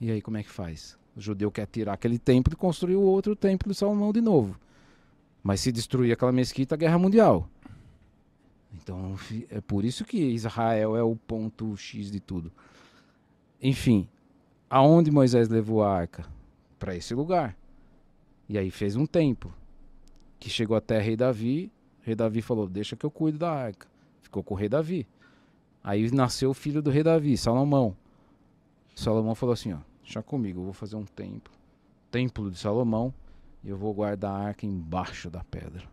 E 0.00 0.10
aí 0.10 0.20
como 0.20 0.36
é 0.36 0.42
que 0.42 0.50
faz? 0.50 0.98
O 1.16 1.20
judeu 1.20 1.52
quer 1.52 1.68
tirar 1.68 1.92
aquele 1.92 2.18
templo 2.18 2.52
e 2.52 2.56
construir 2.56 2.96
o 2.96 3.02
outro 3.02 3.36
templo 3.36 3.70
de 3.70 3.78
Salomão 3.78 4.12
de 4.12 4.20
novo. 4.20 4.58
Mas 5.40 5.60
se 5.60 5.70
destruir 5.70 6.10
aquela 6.10 6.32
mesquita, 6.32 6.74
guerra 6.74 6.98
mundial. 6.98 7.48
Então 8.74 9.14
é 9.50 9.60
por 9.60 9.84
isso 9.84 10.04
que 10.04 10.16
Israel 10.16 10.96
é 10.96 11.02
o 11.04 11.14
ponto 11.14 11.76
X 11.76 12.10
de 12.10 12.18
tudo. 12.18 12.50
Enfim, 13.62 14.08
aonde 14.68 15.12
Moisés 15.12 15.48
levou 15.48 15.84
a 15.84 15.96
arca? 15.96 16.26
Para 16.76 16.96
esse 16.96 17.14
lugar. 17.14 17.56
E 18.48 18.58
aí 18.58 18.72
fez 18.72 18.96
um 18.96 19.06
templo. 19.06 19.54
Que 20.40 20.50
chegou 20.50 20.76
até 20.76 20.98
rei 20.98 21.14
Davi. 21.14 21.70
Rei 22.00 22.16
Davi 22.16 22.42
falou: 22.42 22.68
Deixa 22.68 22.96
que 22.96 23.06
eu 23.06 23.12
cuido 23.12 23.38
da 23.38 23.52
arca. 23.52 23.86
Ficou 24.22 24.42
com 24.42 24.54
o 24.54 24.56
rei 24.56 24.68
Davi. 24.68 25.06
Aí 25.82 26.10
nasceu 26.12 26.50
o 26.50 26.54
filho 26.54 26.80
do 26.80 26.90
rei 26.90 27.02
Davi, 27.02 27.36
Salomão. 27.36 27.96
Salomão 28.94 29.34
falou 29.34 29.52
assim: 29.52 29.72
ó, 29.72 29.78
deixa 30.02 30.22
comigo, 30.22 30.60
eu 30.60 30.64
vou 30.64 30.72
fazer 30.72 30.96
um 30.96 31.04
templo. 31.04 31.52
Templo 32.10 32.50
de 32.50 32.58
Salomão. 32.58 33.12
E 33.64 33.68
eu 33.68 33.76
vou 33.76 33.94
guardar 33.94 34.32
a 34.32 34.44
arca 34.48 34.66
embaixo 34.66 35.30
da 35.30 35.44
pedra. 35.44 35.84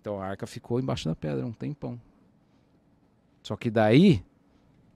Então 0.00 0.20
a 0.20 0.26
arca 0.26 0.46
ficou 0.46 0.78
embaixo 0.78 1.08
da 1.08 1.14
pedra 1.14 1.46
um 1.46 1.52
tempão. 1.52 2.00
Só 3.42 3.56
que 3.56 3.70
daí, 3.70 4.22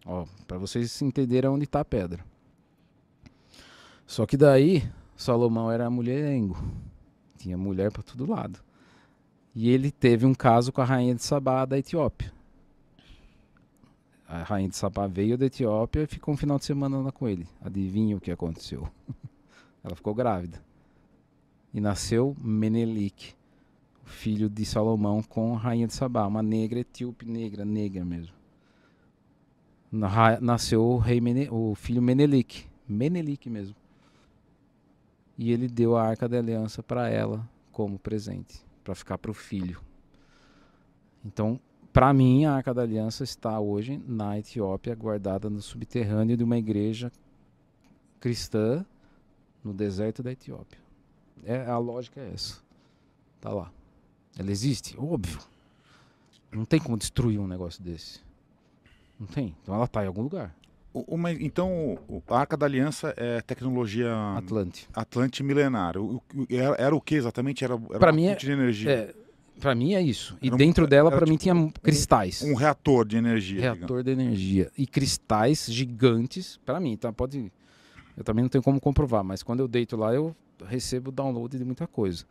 ó, 0.04 0.26
para 0.46 0.58
vocês 0.58 1.00
entenderem 1.00 1.50
onde 1.50 1.64
está 1.64 1.80
a 1.80 1.84
pedra. 1.84 2.24
Só 4.06 4.26
que 4.26 4.36
daí, 4.36 4.82
Salomão 5.16 5.70
era 5.70 5.88
mulherengo. 5.88 6.56
Tinha 7.38 7.56
mulher 7.56 7.90
para 7.90 8.02
todo 8.02 8.30
lado. 8.30 8.60
E 9.54 9.70
ele 9.70 9.90
teve 9.90 10.26
um 10.26 10.34
caso 10.34 10.70
com 10.70 10.82
a 10.82 10.84
rainha 10.84 11.14
de 11.14 11.22
Sabá 11.22 11.64
da 11.64 11.78
Etiópia 11.78 12.35
a 14.28 14.42
rainha 14.42 14.68
de 14.68 14.76
Sabá 14.76 15.06
veio 15.06 15.38
da 15.38 15.46
Etiópia 15.46 16.02
e 16.02 16.06
ficou 16.06 16.34
um 16.34 16.36
final 16.36 16.58
de 16.58 16.64
semana 16.64 16.98
lá 16.98 17.12
com 17.12 17.28
ele. 17.28 17.46
Adivinha 17.60 18.16
o 18.16 18.20
que 18.20 18.30
aconteceu? 18.30 18.88
Ela 19.84 19.94
ficou 19.94 20.14
grávida. 20.14 20.60
E 21.72 21.80
nasceu 21.80 22.36
Menelik, 22.40 23.34
filho 24.04 24.48
de 24.48 24.64
Salomão 24.64 25.22
com 25.22 25.54
a 25.54 25.58
rainha 25.58 25.86
de 25.86 25.92
Sabá, 25.92 26.26
uma 26.26 26.42
negra 26.42 26.80
etíope, 26.80 27.24
negra, 27.24 27.64
negra 27.64 28.04
mesmo. 28.04 28.34
Nasceu 30.40 30.82
o, 30.82 30.98
rei 30.98 31.20
Mene, 31.20 31.48
o 31.50 31.74
filho 31.74 32.02
Menelik, 32.02 32.66
Menelik 32.88 33.48
mesmo. 33.48 33.76
E 35.38 35.52
ele 35.52 35.68
deu 35.68 35.96
a 35.96 36.02
arca 36.02 36.28
da 36.28 36.38
aliança 36.38 36.82
para 36.82 37.08
ela 37.08 37.48
como 37.70 37.98
presente, 37.98 38.64
para 38.82 38.94
ficar 38.94 39.18
para 39.18 39.30
o 39.30 39.34
filho. 39.34 39.80
Então, 41.24 41.60
para 41.96 42.12
mim, 42.12 42.44
a 42.44 42.52
Arca 42.52 42.74
da 42.74 42.82
Aliança 42.82 43.24
está 43.24 43.58
hoje 43.58 43.98
na 44.06 44.38
Etiópia, 44.38 44.94
guardada 44.94 45.48
no 45.48 45.62
subterrâneo 45.62 46.36
de 46.36 46.44
uma 46.44 46.58
igreja 46.58 47.10
cristã 48.20 48.84
no 49.64 49.72
deserto 49.72 50.22
da 50.22 50.30
Etiópia. 50.30 50.78
É, 51.42 51.64
a 51.64 51.78
lógica 51.78 52.20
é 52.20 52.34
essa. 52.34 52.58
Tá 53.40 53.48
lá. 53.48 53.72
Ela 54.38 54.50
existe? 54.50 54.94
Óbvio. 54.98 55.38
Não 56.52 56.66
tem 56.66 56.78
como 56.78 56.98
destruir 56.98 57.40
um 57.40 57.46
negócio 57.46 57.82
desse. 57.82 58.20
Não 59.18 59.26
tem. 59.26 59.56
Então 59.62 59.74
ela 59.74 59.86
está 59.86 60.04
em 60.04 60.06
algum 60.06 60.20
lugar. 60.20 60.54
Uma, 60.92 61.32
então, 61.32 61.98
a 62.28 62.38
Arca 62.38 62.58
da 62.58 62.66
Aliança 62.66 63.14
é 63.16 63.40
tecnologia 63.40 64.12
Atlante. 64.36 64.86
Atlante 64.92 65.42
milenar. 65.42 65.96
O, 65.96 66.16
o, 66.16 66.22
era, 66.50 66.76
era, 66.76 66.94
o 66.94 67.00
que 67.00 67.14
exatamente? 67.14 67.64
Era, 67.64 67.80
era 67.88 67.98
Para 67.98 68.12
mim 68.12 68.26
é, 68.26 68.34
de 68.34 68.52
energia. 68.52 68.90
É, 68.90 69.14
para 69.60 69.74
mim 69.74 69.94
é 69.94 70.02
isso. 70.02 70.36
E 70.40 70.52
um, 70.52 70.56
dentro 70.56 70.86
dela, 70.86 71.10
para 71.10 71.26
mim, 71.26 71.36
tipo 71.36 71.54
tinha 71.54 71.72
cristais. 71.82 72.42
Um, 72.42 72.52
um, 72.52 72.54
reator 72.54 73.06
de 73.06 73.16
energia. 73.16 73.60
Reator 73.60 74.02
digamos. 74.02 74.04
de 74.04 74.10
energia. 74.10 74.72
E 74.76 74.86
cristais 74.86 75.66
gigantes, 75.70 76.58
para 76.64 76.78
mim, 76.78 76.96
tá? 76.96 77.12
Pode. 77.12 77.50
Eu 78.16 78.24
também 78.24 78.42
não 78.42 78.48
tenho 78.48 78.62
como 78.62 78.80
comprovar, 78.80 79.22
mas 79.22 79.42
quando 79.42 79.60
eu 79.60 79.68
deito 79.68 79.96
lá, 79.96 80.14
eu 80.14 80.34
recebo 80.66 81.10
download 81.10 81.56
de 81.56 81.64
muita 81.64 81.86
coisa. 81.86 82.24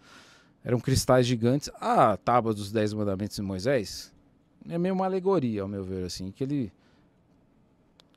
Eram 0.64 0.80
cristais 0.80 1.28
gigantes. 1.28 1.70
A 1.80 2.18
tábua 2.18 2.54
dos 2.54 2.72
Dez 2.72 2.92
Mandamentos 2.94 3.36
de 3.36 3.42
Moisés 3.42 4.12
é 4.68 4.78
meio 4.78 4.96
uma 4.96 5.06
alegoria, 5.06 5.62
ao 5.62 5.68
meu 5.68 5.84
ver, 5.84 6.06
assim, 6.06 6.32
que 6.32 6.44
ele 6.44 6.72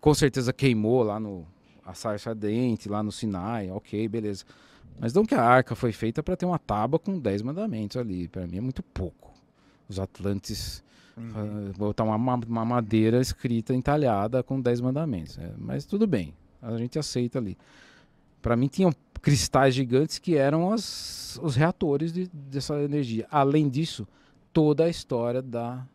com 0.01 0.15
certeza 0.15 0.53
queimou 0.53 1.03
lá 1.03 1.19
no 1.19 1.45
a 1.85 1.95
sarça 1.95 2.35
dente, 2.35 2.89
lá 2.89 3.03
no 3.03 3.11
Sinai, 3.11 3.71
ok, 3.71 4.07
beleza. 4.09 4.45
Mas 5.01 5.13
não 5.13 5.25
que 5.25 5.35
a 5.35 5.43
arca 5.43 5.75
foi 5.75 5.93
feita 5.93 6.23
para 6.23 6.37
ter 6.37 6.47
uma 6.47 6.59
tábua 6.59 6.99
com 6.99 7.19
10 7.19 7.43
mandamentos 7.43 7.97
ali. 7.97 8.29
Para 8.29 8.47
mim 8.47 8.59
é 8.59 8.61
muito 8.61 8.83
pouco. 8.83 9.33
Os 9.89 9.99
Atlantes 9.99 10.83
uhum. 11.17 11.71
uh, 11.71 11.79
botar 11.79 12.05
uma, 12.05 12.17
uma, 12.17 12.65
madeira 12.65 13.21
escrita, 13.21 13.75
entalhada 13.75 14.43
com 14.43 14.61
10 14.61 14.81
mandamentos. 14.81 15.39
É, 15.39 15.53
mas 15.57 15.85
tudo 15.85 16.07
bem, 16.07 16.35
a 16.61 16.77
gente 16.77 16.99
aceita 16.99 17.39
ali. 17.39 17.57
Para 18.43 18.57
mim 18.57 18.67
tinham 18.67 18.93
cristais 19.23 19.75
gigantes 19.75 20.19
que 20.19 20.37
eram 20.37 20.73
as, 20.73 21.39
os 21.43 21.57
reatores 21.57 22.13
de, 22.13 22.29
dessa 22.33 22.75
energia. 22.83 23.27
Além 23.31 23.69
disso, 23.69 24.07
toda 24.53 24.85
a 24.85 24.89
história 24.89 25.43
da 25.43 25.87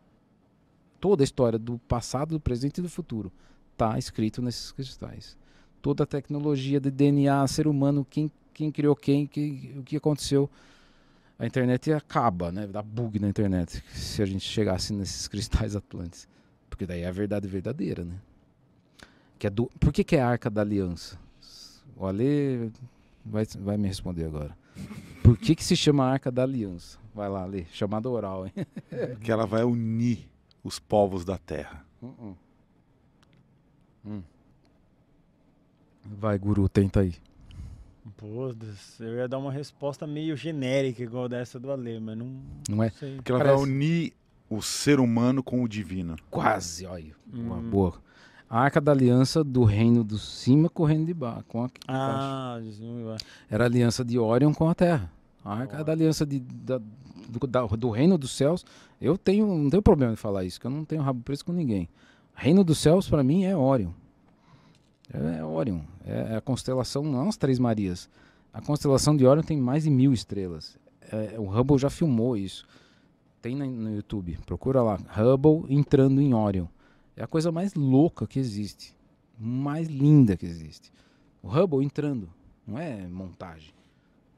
toda 0.99 1.21
a 1.21 1.25
história 1.25 1.59
do 1.59 1.77
passado, 1.79 2.29
do 2.29 2.39
presente 2.39 2.77
e 2.77 2.81
do 2.81 2.89
futuro 2.89 3.29
está 3.73 3.99
escrito 3.99 4.41
nesses 4.41 4.71
cristais. 4.71 5.37
Toda 5.81 6.03
a 6.03 6.07
tecnologia 6.07 6.79
de 6.79 6.89
DNA, 6.89 7.45
ser 7.47 7.67
humano, 7.67 8.07
quem 8.09 8.31
quem 8.53 8.71
criou 8.71 8.95
quem, 8.95 9.25
que, 9.25 9.73
o 9.77 9.83
que 9.83 9.97
aconteceu. 9.97 10.49
A 11.37 11.45
internet 11.45 11.91
acaba, 11.91 12.51
né? 12.51 12.67
Dá 12.67 12.81
bug 12.81 13.19
na 13.19 13.27
internet 13.27 13.83
se 13.91 14.21
a 14.21 14.25
gente 14.25 14.45
chegasse 14.45 14.93
nesses 14.93 15.27
cristais 15.29 15.75
atlantes. 15.75 16.27
Porque 16.69 16.85
daí 16.85 17.01
é 17.01 17.07
a 17.07 17.11
verdade 17.11 17.47
verdadeira, 17.47 18.05
né? 18.05 18.15
Que 19.37 19.47
é 19.47 19.49
do... 19.49 19.65
Por 19.79 19.91
que, 19.91 20.03
que 20.03 20.15
é 20.15 20.21
a 20.21 20.27
Arca 20.27 20.49
da 20.49 20.61
Aliança? 20.61 21.19
O 21.95 22.05
Ale 22.05 22.71
vai, 23.25 23.45
vai 23.59 23.77
me 23.77 23.87
responder 23.87 24.25
agora. 24.25 24.55
Por 25.23 25.37
que, 25.37 25.55
que 25.55 25.63
se 25.63 25.75
chama 25.75 26.05
Arca 26.05 26.31
da 26.31 26.43
Aliança? 26.43 26.97
Vai 27.13 27.29
lá, 27.29 27.43
Ale. 27.43 27.67
Chamada 27.71 28.09
oral, 28.09 28.47
hein? 28.47 28.53
que 29.21 29.31
ela 29.31 29.45
vai 29.45 29.63
unir 29.63 30.27
os 30.63 30.79
povos 30.79 31.25
da 31.25 31.37
terra. 31.37 31.85
Uh 32.01 32.07
-uh. 32.07 32.35
Hum. 34.05 34.21
Vai, 36.05 36.37
guru, 36.37 36.67
tenta 36.67 37.01
aí. 37.01 37.15
Pô, 38.23 38.55
eu 39.01 39.15
ia 39.15 39.27
dar 39.27 39.37
uma 39.37 39.51
resposta 39.51 40.07
meio 40.07 40.37
genérica, 40.37 41.03
igual 41.03 41.27
dessa 41.27 41.59
do 41.59 41.69
Ale, 41.69 41.99
mas 41.99 42.17
não. 42.17 42.39
Não 42.69 42.81
é? 42.81 42.89
Sei. 42.89 43.17
Porque 43.17 43.29
ela 43.29 43.43
Parece... 43.43 43.57
vai 43.57 43.69
unir 43.69 44.13
o 44.49 44.61
ser 44.61 45.01
humano 45.01 45.43
com 45.43 45.61
o 45.61 45.67
divino. 45.67 46.15
Quase, 46.31 46.85
olha. 46.85 47.13
Hum. 47.33 47.47
Uma 47.47 47.57
boa. 47.57 47.95
A 48.49 48.61
arca 48.61 48.79
da 48.79 48.93
aliança 48.93 49.43
do 49.43 49.65
reino 49.65 50.05
do 50.05 50.17
cima 50.17 50.69
com 50.69 50.83
o 50.83 50.85
reino 50.85 51.05
de 51.05 51.13
baixo. 51.13 51.43
Com 51.49 51.65
a, 51.65 51.69
ah, 51.85 52.61
baixo. 52.61 53.25
Era 53.49 53.65
a 53.65 53.67
aliança 53.67 54.05
de 54.05 54.17
Orion 54.17 54.53
com 54.53 54.69
a 54.69 54.75
terra. 54.75 55.11
A 55.43 55.55
arca 55.55 55.81
oh. 55.81 55.83
da 55.83 55.91
aliança 55.91 56.25
de, 56.25 56.39
da, 56.39 56.77
do, 57.27 57.45
da, 57.45 57.65
do 57.65 57.89
reino 57.89 58.17
dos 58.17 58.31
céus. 58.31 58.65
Eu 59.01 59.17
tenho, 59.17 59.45
não 59.47 59.69
tenho 59.69 59.83
problema 59.83 60.13
de 60.13 60.19
falar 60.19 60.45
isso, 60.45 60.61
que 60.61 60.65
eu 60.65 60.71
não 60.71 60.85
tenho 60.85 61.01
rabo 61.01 61.21
preso 61.23 61.43
com 61.43 61.51
ninguém. 61.51 61.89
Reino 62.33 62.63
dos 62.63 62.77
céus, 62.77 63.09
para 63.09 63.21
mim, 63.21 63.43
é 63.43 63.53
Orion. 63.53 63.91
É, 65.11 65.39
é 65.39 65.43
Orion. 65.43 65.81
É, 66.05 66.33
é, 66.33 66.35
a 66.35 66.41
constelação, 66.41 67.03
não 67.03 67.29
as 67.29 67.37
Três 67.37 67.59
Marias. 67.59 68.09
A 68.53 68.61
constelação 68.61 69.17
de 69.17 69.25
Orion 69.25 69.43
tem 69.43 69.57
mais 69.57 69.83
de 69.83 69.89
mil 69.89 70.13
estrelas. 70.13 70.77
É, 71.11 71.39
o 71.39 71.49
Hubble 71.49 71.77
já 71.77 71.89
filmou 71.89 72.37
isso. 72.37 72.65
Tem 73.41 73.55
no, 73.55 73.95
YouTube. 73.95 74.37
Procura 74.45 74.81
lá. 74.81 74.95
Hubble 74.95 75.65
entrando 75.73 76.21
em 76.21 76.33
Orion. 76.33 76.67
É 77.15 77.23
a 77.23 77.27
coisa 77.27 77.51
mais 77.51 77.73
louca 77.73 78.25
que 78.25 78.39
existe. 78.39 78.95
mais 79.37 79.87
linda 79.87 80.37
que 80.37 80.45
existe. 80.45 80.91
O 81.41 81.47
Hubble 81.49 81.83
entrando, 81.83 82.29
não 82.65 82.77
é 82.77 83.05
montagem. 83.07 83.73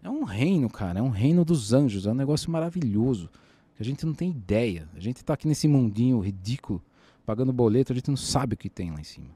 É 0.02 0.10
um 0.10 0.24
reino, 0.24 0.70
cara, 0.70 1.00
é 1.00 1.02
um 1.02 1.10
reino 1.10 1.44
dos 1.44 1.74
anjos, 1.74 2.06
é 2.06 2.12
um 2.12 2.16
negócio 2.16 2.50
maravilhoso. 2.50 3.30
Que 3.76 3.82
a 3.82 3.86
gente 3.86 4.06
não 4.06 4.14
tem 4.14 4.30
ideia. 4.30 4.88
A 4.96 5.00
gente 5.00 5.24
tá 5.24 5.34
aqui 5.34 5.48
nesse 5.48 5.68
mundinho 5.68 6.20
ridículo, 6.20 6.82
pagando 7.26 7.52
boleto, 7.52 7.92
a 7.92 7.96
gente 7.96 8.10
não 8.10 8.18
sabe 8.18 8.56
o 8.56 8.58
que 8.58 8.70
tem 8.70 8.92
lá 8.92 9.00
em 9.00 9.04
cima. 9.04 9.30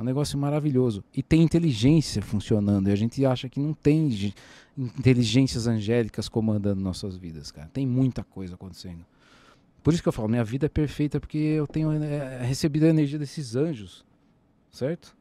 É 0.00 0.02
um 0.02 0.06
negócio 0.06 0.38
maravilhoso. 0.38 1.04
E 1.14 1.22
tem 1.22 1.42
inteligência 1.42 2.22
funcionando. 2.22 2.88
E 2.88 2.92
a 2.92 2.96
gente 2.96 3.22
acha 3.26 3.50
que 3.50 3.60
não 3.60 3.74
tem 3.74 4.32
inteligências 4.78 5.66
angélicas 5.66 6.26
comandando 6.26 6.80
nossas 6.80 7.18
vidas, 7.18 7.50
cara. 7.50 7.68
Tem 7.70 7.86
muita 7.86 8.24
coisa 8.24 8.54
acontecendo. 8.54 9.04
Por 9.82 9.92
isso 9.92 10.02
que 10.02 10.08
eu 10.08 10.12
falo, 10.12 10.26
minha 10.26 10.42
vida 10.42 10.64
é 10.64 10.68
perfeita 10.70 11.20
porque 11.20 11.36
eu 11.36 11.66
tenho 11.66 11.92
é, 11.92 12.42
recebido 12.42 12.84
a 12.84 12.88
energia 12.88 13.18
desses 13.18 13.54
anjos, 13.54 14.02
certo? 14.70 15.14